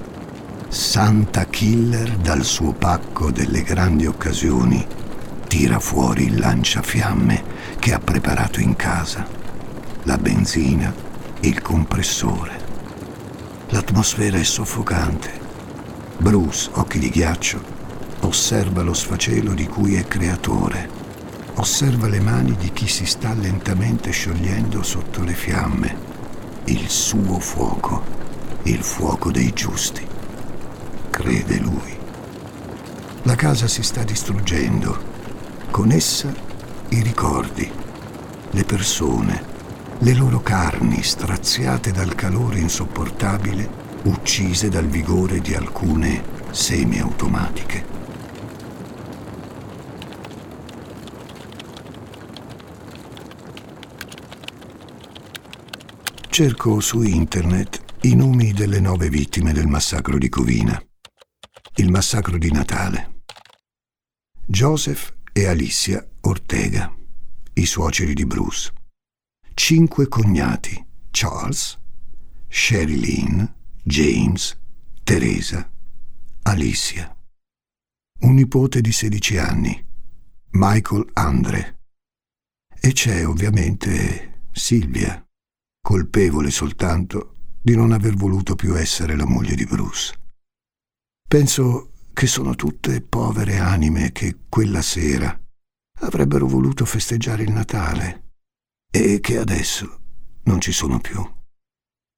Santa 0.67 1.45
Killer 1.45 2.17
dal 2.17 2.43
suo 2.43 2.73
pacco 2.73 3.31
delle 3.31 3.63
grandi 3.63 4.05
occasioni 4.07 4.85
tira 5.47 5.79
fuori 5.79 6.25
il 6.25 6.37
lanciafiamme 6.37 7.43
che 7.79 7.93
ha 7.93 7.99
preparato 7.99 8.59
in 8.59 8.75
casa, 8.75 9.25
la 10.03 10.17
benzina, 10.17 11.04
il 11.45 11.61
compressore. 11.61 12.59
L'atmosfera 13.69 14.39
è 14.39 14.43
soffocante. 14.43 15.31
Bruce, 16.17 16.71
occhi 16.73 16.97
di 16.97 17.09
ghiaccio, 17.09 17.61
osserva 18.21 18.81
lo 18.81 18.93
sfacelo 18.93 19.53
di 19.53 19.67
cui 19.67 19.93
è 19.93 20.05
creatore. 20.05 20.89
Osserva 21.55 22.07
le 22.07 22.19
mani 22.19 22.55
di 22.57 22.71
chi 22.73 22.87
si 22.87 23.05
sta 23.05 23.33
lentamente 23.33 24.09
sciogliendo 24.09 24.81
sotto 24.81 25.21
le 25.23 25.33
fiamme. 25.33 25.95
Il 26.65 26.89
suo 26.89 27.39
fuoco, 27.39 28.03
il 28.63 28.81
fuoco 28.81 29.31
dei 29.31 29.53
giusti 29.53 30.05
crede 31.11 31.59
lui. 31.59 31.95
La 33.23 33.35
casa 33.35 33.67
si 33.67 33.83
sta 33.83 34.03
distruggendo, 34.03 35.13
con 35.69 35.91
essa 35.91 36.33
i 36.89 37.01
ricordi, 37.01 37.71
le 38.49 38.63
persone, 38.63 39.53
le 39.99 40.13
loro 40.13 40.41
carni 40.41 41.01
straziate 41.03 41.91
dal 41.91 42.15
calore 42.15 42.59
insopportabile, 42.59 43.69
uccise 44.03 44.69
dal 44.69 44.87
vigore 44.87 45.39
di 45.39 45.53
alcune 45.55 46.23
semiautomatiche. 46.51 47.93
Cerco 56.29 56.79
su 56.81 57.01
internet 57.01 57.83
i 58.01 58.15
nomi 58.15 58.51
delle 58.51 58.79
nove 58.79 59.09
vittime 59.09 59.53
del 59.53 59.67
massacro 59.67 60.17
di 60.17 60.29
Covina 60.29 60.79
il 61.77 61.89
massacro 61.89 62.37
di 62.37 62.49
Natale. 62.51 63.23
Joseph 64.45 65.13
e 65.33 65.45
Alicia 65.45 66.07
Ortega, 66.21 66.89
i 67.55 67.65
suoceri 67.65 68.13
di 68.13 68.25
Bruce. 68.25 68.84
Cinque 69.57 70.09
cognati, 70.09 70.85
Charles, 71.11 71.79
Sherilyn, 72.49 73.51
James, 73.81 74.55
Teresa, 75.01 75.71
Alicia. 76.43 77.15
Un 78.19 78.33
nipote 78.33 78.81
di 78.81 78.91
16 78.91 79.37
anni, 79.37 79.85
Michael 80.51 81.09
Andre. 81.13 81.79
E 82.79 82.91
c'è 82.91 83.25
ovviamente 83.25 84.49
Silvia, 84.51 85.25
colpevole 85.81 86.51
soltanto 86.51 87.33
di 87.61 87.75
non 87.77 87.93
aver 87.93 88.15
voluto 88.15 88.55
più 88.55 88.75
essere 88.75 89.15
la 89.15 89.25
moglie 89.25 89.55
di 89.55 89.65
Bruce. 89.65 90.13
Penso 91.27 91.93
che 92.13 92.27
sono 92.27 92.55
tutte 92.55 93.01
povere 93.01 93.57
anime 93.57 94.11
che 94.11 94.35
quella 94.49 94.81
sera 94.81 95.35
avrebbero 96.01 96.45
voluto 96.45 96.83
festeggiare 96.83 97.43
il 97.43 97.51
Natale 97.51 98.24
e 99.03 99.19
che 99.19 99.37
adesso 99.37 99.99
non 100.43 100.61
ci 100.61 100.71
sono 100.71 100.99
più. 100.99 101.21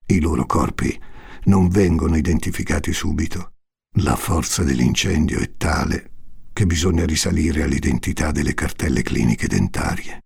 I 0.07 0.19
loro 0.19 0.45
corpi 0.45 0.99
non 1.45 1.69
vengono 1.69 2.15
identificati 2.15 2.93
subito. 2.93 3.53
La 3.99 4.15
forza 4.15 4.63
dell'incendio 4.63 5.39
è 5.39 5.55
tale 5.57 6.11
che 6.53 6.65
bisogna 6.65 7.05
risalire 7.05 7.63
all'identità 7.63 8.31
delle 8.31 8.53
cartelle 8.53 9.01
cliniche 9.01 9.47
dentarie. 9.47 10.19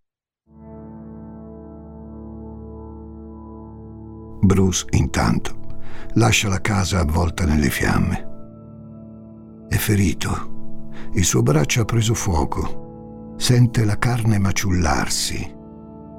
Bruce, 4.41 4.85
intanto, 4.91 5.79
lascia 6.15 6.49
la 6.49 6.59
casa 6.59 6.99
avvolta 6.99 7.45
nelle 7.45 7.69
fiamme 7.69 8.29
è 9.71 9.77
ferito. 9.77 10.89
Il 11.13 11.23
suo 11.23 11.41
braccio 11.41 11.79
ha 11.79 11.85
preso 11.85 12.13
fuoco. 12.13 13.35
Sente 13.37 13.85
la 13.85 13.97
carne 13.97 14.37
maciullarsi. 14.37 15.59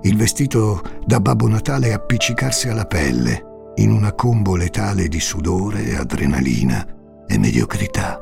Il 0.05 0.17
vestito 0.17 0.83
da 1.07 1.21
Babbo 1.21 1.47
Natale 1.47 1.93
appiccicarsi 1.93 2.69
alla 2.69 2.87
pelle 2.87 3.51
in 3.77 3.93
una 3.93 4.13
combo 4.13 4.57
letale 4.57 5.07
di 5.07 5.21
sudore, 5.21 5.97
adrenalina 5.97 6.87
e 7.27 7.39
mediocrità. 7.39 8.19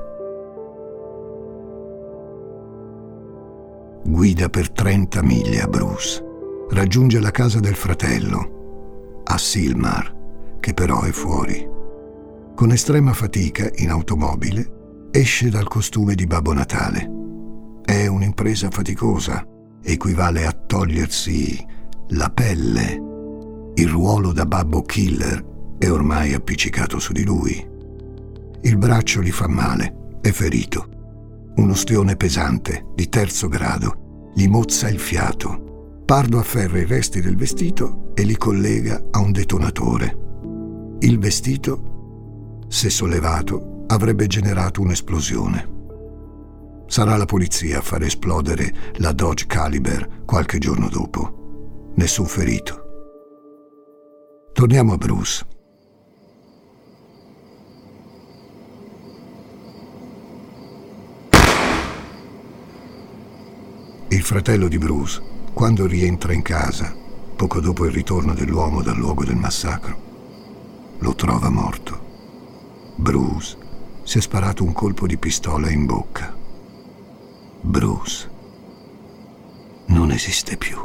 Guida 4.04 4.48
per 4.50 4.70
30 4.70 5.22
miglia 5.22 5.66
Bruce. 5.66 6.22
Raggiunge 6.70 7.18
la 7.18 7.30
casa 7.30 7.60
del 7.60 7.74
fratello, 7.74 9.22
a 9.24 9.38
Silmar, 9.38 10.58
che 10.60 10.74
però 10.74 11.00
è 11.02 11.10
fuori. 11.10 11.66
Con 12.54 12.72
estrema 12.72 13.14
fatica, 13.14 13.68
in 13.76 13.88
automobile, 13.88 15.08
esce 15.10 15.48
dal 15.48 15.66
costume 15.66 16.14
di 16.14 16.26
Babbo 16.26 16.52
Natale. 16.52 17.10
È 17.82 18.06
un'impresa 18.06 18.70
faticosa, 18.70 19.44
equivale 19.82 20.46
a 20.46 20.52
togliersi 20.52 21.66
la 22.08 22.30
pelle. 22.30 23.08
Il 23.74 23.88
ruolo 23.88 24.32
da 24.32 24.46
babbo 24.46 24.82
killer 24.82 25.76
è 25.78 25.90
ormai 25.90 26.34
appiccicato 26.34 26.98
su 26.98 27.12
di 27.12 27.24
lui. 27.24 27.68
Il 28.62 28.76
braccio 28.76 29.22
gli 29.22 29.30
fa 29.30 29.48
male, 29.48 30.18
è 30.20 30.30
ferito. 30.30 31.52
Un 31.56 31.70
ostione 31.70 32.16
pesante, 32.16 32.86
di 32.94 33.08
terzo 33.08 33.48
grado, 33.48 34.30
gli 34.34 34.46
mozza 34.46 34.88
il 34.88 34.98
fiato. 34.98 36.02
Pardo 36.04 36.38
afferra 36.38 36.78
i 36.78 36.84
resti 36.84 37.20
del 37.20 37.36
vestito 37.36 38.12
e 38.14 38.24
li 38.24 38.36
collega 38.36 39.02
a 39.10 39.20
un 39.20 39.32
detonatore. 39.32 40.18
Il 41.00 41.18
vestito, 41.18 42.64
se 42.68 42.90
sollevato, 42.90 43.84
avrebbe 43.86 44.26
generato 44.26 44.82
un'esplosione. 44.82 45.78
Sarà 46.90 47.16
la 47.16 47.24
polizia 47.24 47.78
a 47.78 47.82
far 47.82 48.02
esplodere 48.02 48.74
la 48.94 49.12
Dodge 49.12 49.46
Caliber 49.46 50.24
qualche 50.24 50.58
giorno 50.58 50.88
dopo. 50.88 51.92
Nessun 51.94 52.26
ferito. 52.26 52.82
Torniamo 54.52 54.94
a 54.94 54.96
Bruce. 54.96 55.46
Il 64.08 64.22
fratello 64.22 64.66
di 64.66 64.78
Bruce, 64.78 65.22
quando 65.54 65.86
rientra 65.86 66.32
in 66.32 66.42
casa, 66.42 66.92
poco 67.36 67.60
dopo 67.60 67.86
il 67.86 67.92
ritorno 67.92 68.34
dell'uomo 68.34 68.82
dal 68.82 68.96
luogo 68.96 69.24
del 69.24 69.36
massacro, 69.36 70.96
lo 70.98 71.14
trova 71.14 71.50
morto. 71.50 72.94
Bruce 72.96 73.56
si 74.02 74.18
è 74.18 74.20
sparato 74.20 74.64
un 74.64 74.72
colpo 74.72 75.06
di 75.06 75.16
pistola 75.18 75.70
in 75.70 75.86
bocca. 75.86 76.39
Bruce 77.62 78.28
non 79.86 80.10
esiste 80.10 80.56
più. 80.56 80.78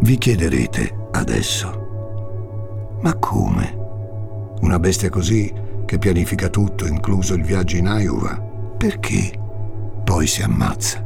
Vi 0.00 0.18
chiederete 0.18 1.08
adesso, 1.12 2.98
ma 3.00 3.14
come? 3.14 3.76
Una 4.60 4.78
bestia 4.78 5.08
così 5.08 5.52
che 5.86 5.98
pianifica 5.98 6.48
tutto, 6.48 6.86
incluso 6.86 7.34
il 7.34 7.44
viaggio 7.44 7.76
in 7.76 7.86
Iowa, 7.86 8.38
perché 8.76 9.32
poi 10.04 10.26
si 10.26 10.42
ammazza? 10.42 11.04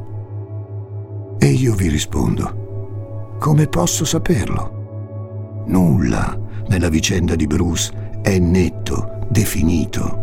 E 1.38 1.46
io 1.46 1.74
vi 1.74 1.88
rispondo, 1.88 3.36
come 3.38 3.68
posso 3.68 4.04
saperlo? 4.04 5.64
Nulla 5.66 6.42
nella 6.72 6.88
vicenda 6.88 7.36
di 7.36 7.46
Bruce 7.46 7.92
è 8.22 8.38
netto, 8.38 9.26
definito. 9.28 10.20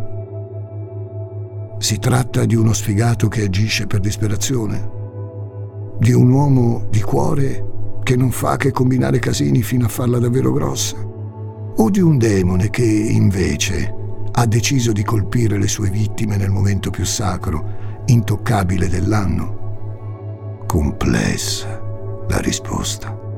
Si 1.78 2.00
tratta 2.00 2.44
di 2.46 2.56
uno 2.56 2.74
sfigato 2.74 3.28
che 3.28 3.44
agisce 3.44 3.86
per 3.86 4.00
disperazione, 4.00 4.98
di 6.00 6.12
un 6.12 6.32
uomo 6.32 6.88
di 6.90 7.02
cuore 7.02 7.66
che 8.02 8.16
non 8.16 8.32
fa 8.32 8.58
che 8.58 8.72
combinare 8.72 9.20
casini 9.20 9.62
fino 9.62 9.86
a 9.86 9.90
farla 9.90 10.18
davvero 10.18 10.52
grossa, 10.52 10.98
o 10.98 11.90
di 11.92 12.00
un 12.00 12.18
demone 12.18 12.72
che 12.72 12.84
invece 12.84 13.94
ha 14.32 14.46
deciso 14.48 14.92
di 14.92 15.04
colpire 15.04 15.60
le 15.60 15.68
sue 15.68 15.92
vittime 15.92 16.36
nel 16.36 16.50
momento 16.50 16.90
più 16.90 17.06
sacro, 17.06 18.02
intoccabile 18.08 18.90
dell'anno 18.90 20.64
complessa 20.66 21.80
la 22.28 22.40
risposta. 22.40 23.29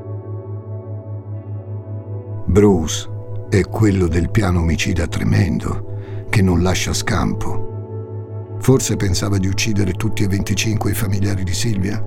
Bruce 2.44 3.08
è 3.48 3.62
quello 3.62 4.08
del 4.08 4.30
piano 4.30 4.60
omicida 4.60 5.06
tremendo 5.06 6.26
che 6.28 6.42
non 6.42 6.62
lascia 6.62 6.92
scampo. 6.92 8.56
Forse 8.60 8.96
pensava 8.96 9.38
di 9.38 9.46
uccidere 9.46 9.92
tutti 9.92 10.22
e 10.22 10.28
25 10.28 10.90
i 10.90 10.94
familiari 10.94 11.44
di 11.44 11.54
Silvia? 11.54 12.02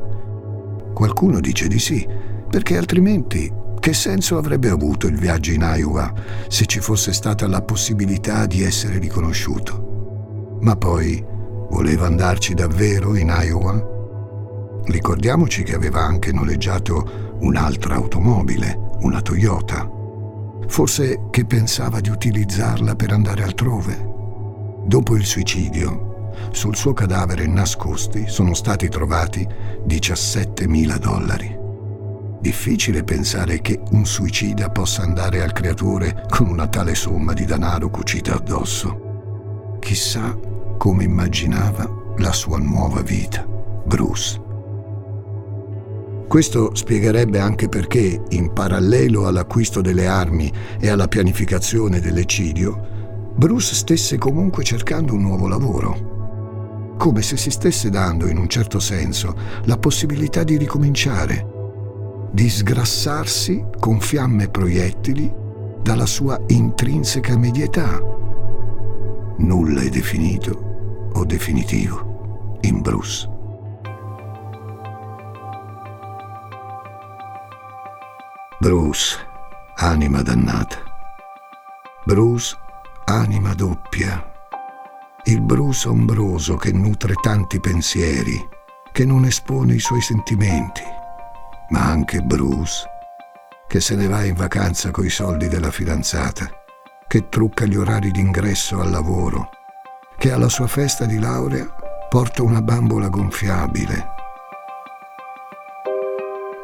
Qualcuno 0.93 1.39
dice 1.39 1.67
di 1.67 1.80
sì, 1.80 2.08
perché 2.50 2.78
altrimenti 2.78 3.52
che 3.80 3.93
senso 3.93 4.38
avrebbe 4.38 4.69
avuto 4.69 5.08
il 5.08 5.17
viaggio 5.17 5.52
in 5.52 5.62
Iowa 5.62 6.13
se 6.48 6.65
ci 6.65 6.80
fosse 6.80 7.13
stata 7.13 7.48
la 7.48 7.62
possibilità 7.62 8.45
di 8.45 8.63
essere 8.63 8.98
riconosciuto? 8.98 10.58
Ma 10.62 10.76
poi 10.76 11.24
voleva 11.69 12.08
andarci 12.08 12.54
davvero 12.54 13.15
in 13.15 13.28
Iowa? 13.28 13.93
Ricordiamoci 14.86 15.63
che 15.63 15.76
aveva 15.76 16.02
anche 16.02 16.32
noleggiato 16.32 17.38
un'altra 17.39 17.95
automobile, 17.95 18.80
una 19.02 19.21
Toyota. 19.21 19.94
Forse 20.67 21.28
che 21.30 21.45
pensava 21.45 21.99
di 21.99 22.10
utilizzarla 22.10 22.95
per 22.95 23.12
andare 23.12 23.43
altrove. 23.43 24.13
Dopo 24.86 25.15
il 25.15 25.25
suicidio, 25.25 26.30
sul 26.51 26.75
suo 26.75 26.93
cadavere 26.93 27.47
nascosti 27.47 28.28
sono 28.28 28.54
stati 28.54 28.89
trovati 28.89 29.47
17.000 29.88 30.97
dollari. 30.97 31.63
Difficile 32.39 33.04
pensare 33.04 33.62
che 33.62 33.82
un 33.91 34.06
suicida 34.06 34.69
possa 34.69 35.01
andare 35.01 35.41
al 35.41 35.51
creatore 35.51 36.25
con 36.30 36.47
una 36.47 36.67
tale 36.67 36.93
somma 36.93 37.34
di 37.34 37.45
denaro 37.45 37.89
cucita 37.89 38.36
addosso. 38.36 39.78
Chissà 39.80 40.38
come 40.78 41.06
immaginava 41.06 41.89
la 42.17 42.32
sua 42.32 42.60
nuova 42.60 43.01
vita. 43.01 43.43
Bruce 43.45 44.44
questo 46.28 46.76
spiegherebbe 46.76 47.40
anche 47.40 47.70
perché, 47.70 48.22
in 48.30 48.52
parallelo 48.52 49.28
all'acquisto 49.28 49.82
delle 49.82 50.08
armi 50.08 50.52
e 50.80 50.90
alla 50.90 51.08
pianificazione 51.08 52.00
dell'eccidio, 52.00 53.34
Bruce 53.36 53.76
stesse 53.76 54.18
comunque 54.18 54.64
cercando 54.64 55.14
un 55.14 55.22
nuovo 55.22 55.48
lavoro, 55.48 56.96
come 56.98 57.22
se 57.22 57.38
si 57.38 57.52
stesse 57.52 57.90
dando, 57.90 58.28
in 58.28 58.38
un 58.38 58.48
certo 58.48 58.80
senso, 58.80 59.36
la 59.66 59.78
possibilità 59.78 60.44
di 60.44 60.58
ricominciare, 60.58 61.54
di 62.32 62.50
sgrassarsi 62.50 63.64
con 63.80 64.00
fiamme 64.00 64.50
proiettili 64.50 65.32
dalla 65.82 66.06
sua 66.06 66.40
intrinseca 66.48 67.38
medietà. 67.38 68.02
Nulla 69.38 69.82
è 69.82 69.90
definito 69.90 71.10
o 71.14 71.24
definitivo 71.26 72.58
in 72.62 72.82
Bruce. 72.82 73.35
Bruce, 78.65 79.19
anima 79.75 80.23
dannata. 80.23 80.78
Bruce, 82.04 82.58
anima 83.06 83.54
doppia. 83.54 84.25
Il 85.25 85.41
Bruce 85.41 85.88
ombroso 85.88 86.56
che 86.56 86.71
nutre 86.71 87.13
tanti 87.13 87.60
pensieri, 87.60 88.43
che 88.91 89.06
non 89.06 89.25
espone 89.25 89.75
i 89.75 89.80
suoi 89.80 90.01
sentimenti, 90.01 90.82
ma 91.69 91.82
anche 91.82 92.21
Bruce, 92.21 92.89
che 93.67 93.80
se 93.80 93.93
ne 93.93 94.08
va 94.08 94.23
in 94.23 94.34
vacanza 94.34 94.89
coi 94.89 95.12
soldi 95.12 95.47
della 95.47 95.69
fidanzata, 95.69 96.49
che 97.08 97.30
trucca 97.30 97.65
gli 97.65 97.75
orari 97.75 98.10
d'ingresso 98.10 98.82
al 98.82 98.89
lavoro, 98.89 99.49
che 100.17 100.32
alla 100.32 100.49
sua 100.49 100.65
festa 100.65 101.06
di 101.06 101.19
laurea 101.19 101.71
porta 102.10 102.41
una 102.41 102.63
bambola 102.63 103.10
gonfiabile. 103.10 104.08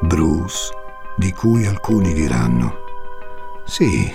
Bruce 0.02 0.81
di 1.16 1.32
cui 1.34 1.66
alcuni 1.66 2.14
diranno, 2.14 2.76
sì, 3.66 4.12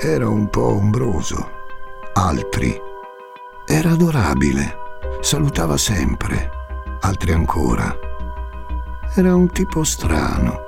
era 0.00 0.28
un 0.28 0.48
po' 0.48 0.74
ombroso, 0.74 1.48
altri, 2.14 2.78
era 3.66 3.90
adorabile, 3.90 4.76
salutava 5.20 5.76
sempre, 5.76 6.50
altri 7.00 7.32
ancora, 7.32 7.96
era 9.14 9.34
un 9.34 9.50
tipo 9.50 9.82
strano. 9.84 10.64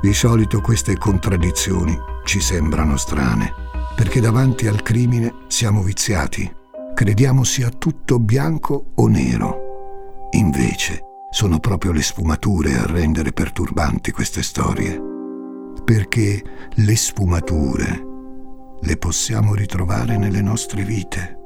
Di 0.00 0.12
solito 0.12 0.60
queste 0.60 0.98
contraddizioni 0.98 1.98
ci 2.24 2.40
sembrano 2.40 2.96
strane, 2.96 3.54
perché 3.94 4.20
davanti 4.20 4.66
al 4.66 4.82
crimine 4.82 5.44
siamo 5.46 5.82
viziati, 5.82 6.52
crediamo 6.94 7.44
sia 7.44 7.70
tutto 7.70 8.18
bianco 8.18 8.92
o 8.96 9.06
nero. 9.06 10.28
Invece, 10.32 11.00
sono 11.34 11.58
proprio 11.58 11.90
le 11.90 12.00
sfumature 12.00 12.78
a 12.78 12.86
rendere 12.86 13.32
perturbanti 13.32 14.12
queste 14.12 14.40
storie, 14.40 15.00
perché 15.82 16.40
le 16.72 16.94
sfumature 16.94 18.04
le 18.80 18.96
possiamo 18.96 19.52
ritrovare 19.52 20.16
nelle 20.16 20.40
nostre 20.40 20.84
vite. 20.84 21.36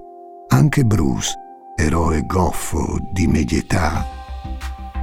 Anche 0.48 0.84
Bruce, 0.84 1.32
eroe 1.74 2.26
goffo 2.26 2.98
di 3.14 3.26
medietà, 3.28 4.04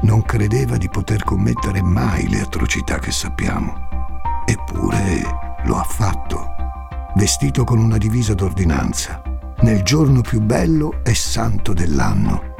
non 0.03 0.21
credeva 0.21 0.77
di 0.77 0.87
poter 0.87 1.23
commettere 1.23 1.81
mai 1.81 2.29
le 2.29 2.41
atrocità 2.41 2.99
che 2.99 3.11
sappiamo. 3.11 3.73
Eppure 4.45 5.63
lo 5.65 5.77
ha 5.77 5.83
fatto, 5.83 6.45
vestito 7.15 7.63
con 7.63 7.79
una 7.79 7.97
divisa 7.97 8.35
d'ordinanza, 8.35 9.19
nel 9.61 9.81
giorno 9.81 10.21
più 10.21 10.41
bello 10.41 10.99
e 11.03 11.15
santo 11.15 11.73
dell'anno 11.73 12.53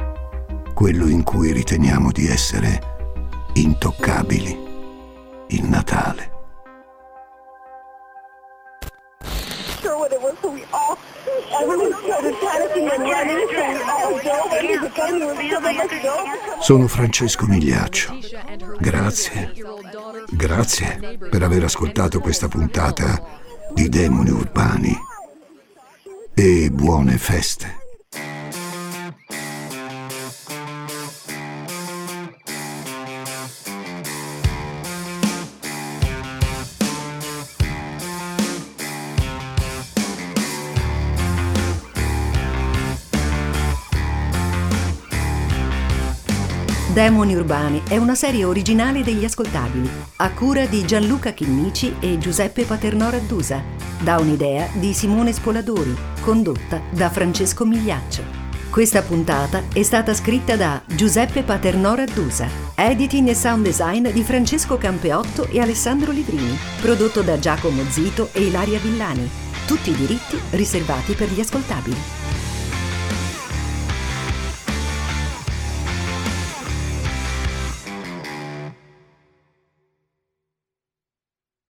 quello 0.76 1.08
in 1.08 1.22
cui 1.22 1.52
riteniamo 1.52 2.12
di 2.12 2.26
essere 2.26 3.48
intoccabili, 3.54 4.50
il 5.48 5.64
Natale. 5.64 6.30
Sono 16.60 16.86
Francesco 16.88 17.46
Migliaccio. 17.46 18.18
Grazie, 18.78 19.54
grazie 20.28 21.18
per 21.30 21.42
aver 21.42 21.64
ascoltato 21.64 22.20
questa 22.20 22.48
puntata 22.48 23.40
di 23.72 23.88
Demoni 23.88 24.28
Urbani 24.28 24.94
e 26.34 26.70
buone 26.70 27.16
feste. 27.16 27.85
Demoni 46.96 47.34
Urbani 47.34 47.82
è 47.86 47.98
una 47.98 48.14
serie 48.14 48.44
originale 48.44 49.02
degli 49.02 49.22
ascoltabili, 49.22 49.86
a 50.16 50.30
cura 50.30 50.64
di 50.64 50.82
Gianluca 50.86 51.34
Chinnici 51.34 51.94
e 52.00 52.16
Giuseppe 52.16 52.64
Paternò 52.64 53.10
Raddusa, 53.10 53.62
da 54.00 54.16
un'idea 54.18 54.66
di 54.72 54.94
Simone 54.94 55.34
Spoladori, 55.34 55.94
condotta 56.22 56.80
da 56.88 57.10
Francesco 57.10 57.66
Migliaccio. 57.66 58.22
Questa 58.70 59.02
puntata 59.02 59.64
è 59.74 59.82
stata 59.82 60.14
scritta 60.14 60.56
da 60.56 60.80
Giuseppe 60.86 61.42
Paternò 61.42 61.94
Raddusa, 61.96 62.48
editing 62.74 63.28
e 63.28 63.34
sound 63.34 63.62
design 63.62 64.08
di 64.08 64.22
Francesco 64.22 64.78
Campeotto 64.78 65.48
e 65.50 65.60
Alessandro 65.60 66.12
Livrini, 66.12 66.56
prodotto 66.80 67.20
da 67.20 67.38
Giacomo 67.38 67.82
Zito 67.90 68.30
e 68.32 68.40
Ilaria 68.44 68.78
Villani. 68.78 69.28
Tutti 69.66 69.90
i 69.90 69.94
diritti 69.94 70.40
riservati 70.52 71.12
per 71.12 71.30
gli 71.30 71.40
ascoltabili. 71.40 72.25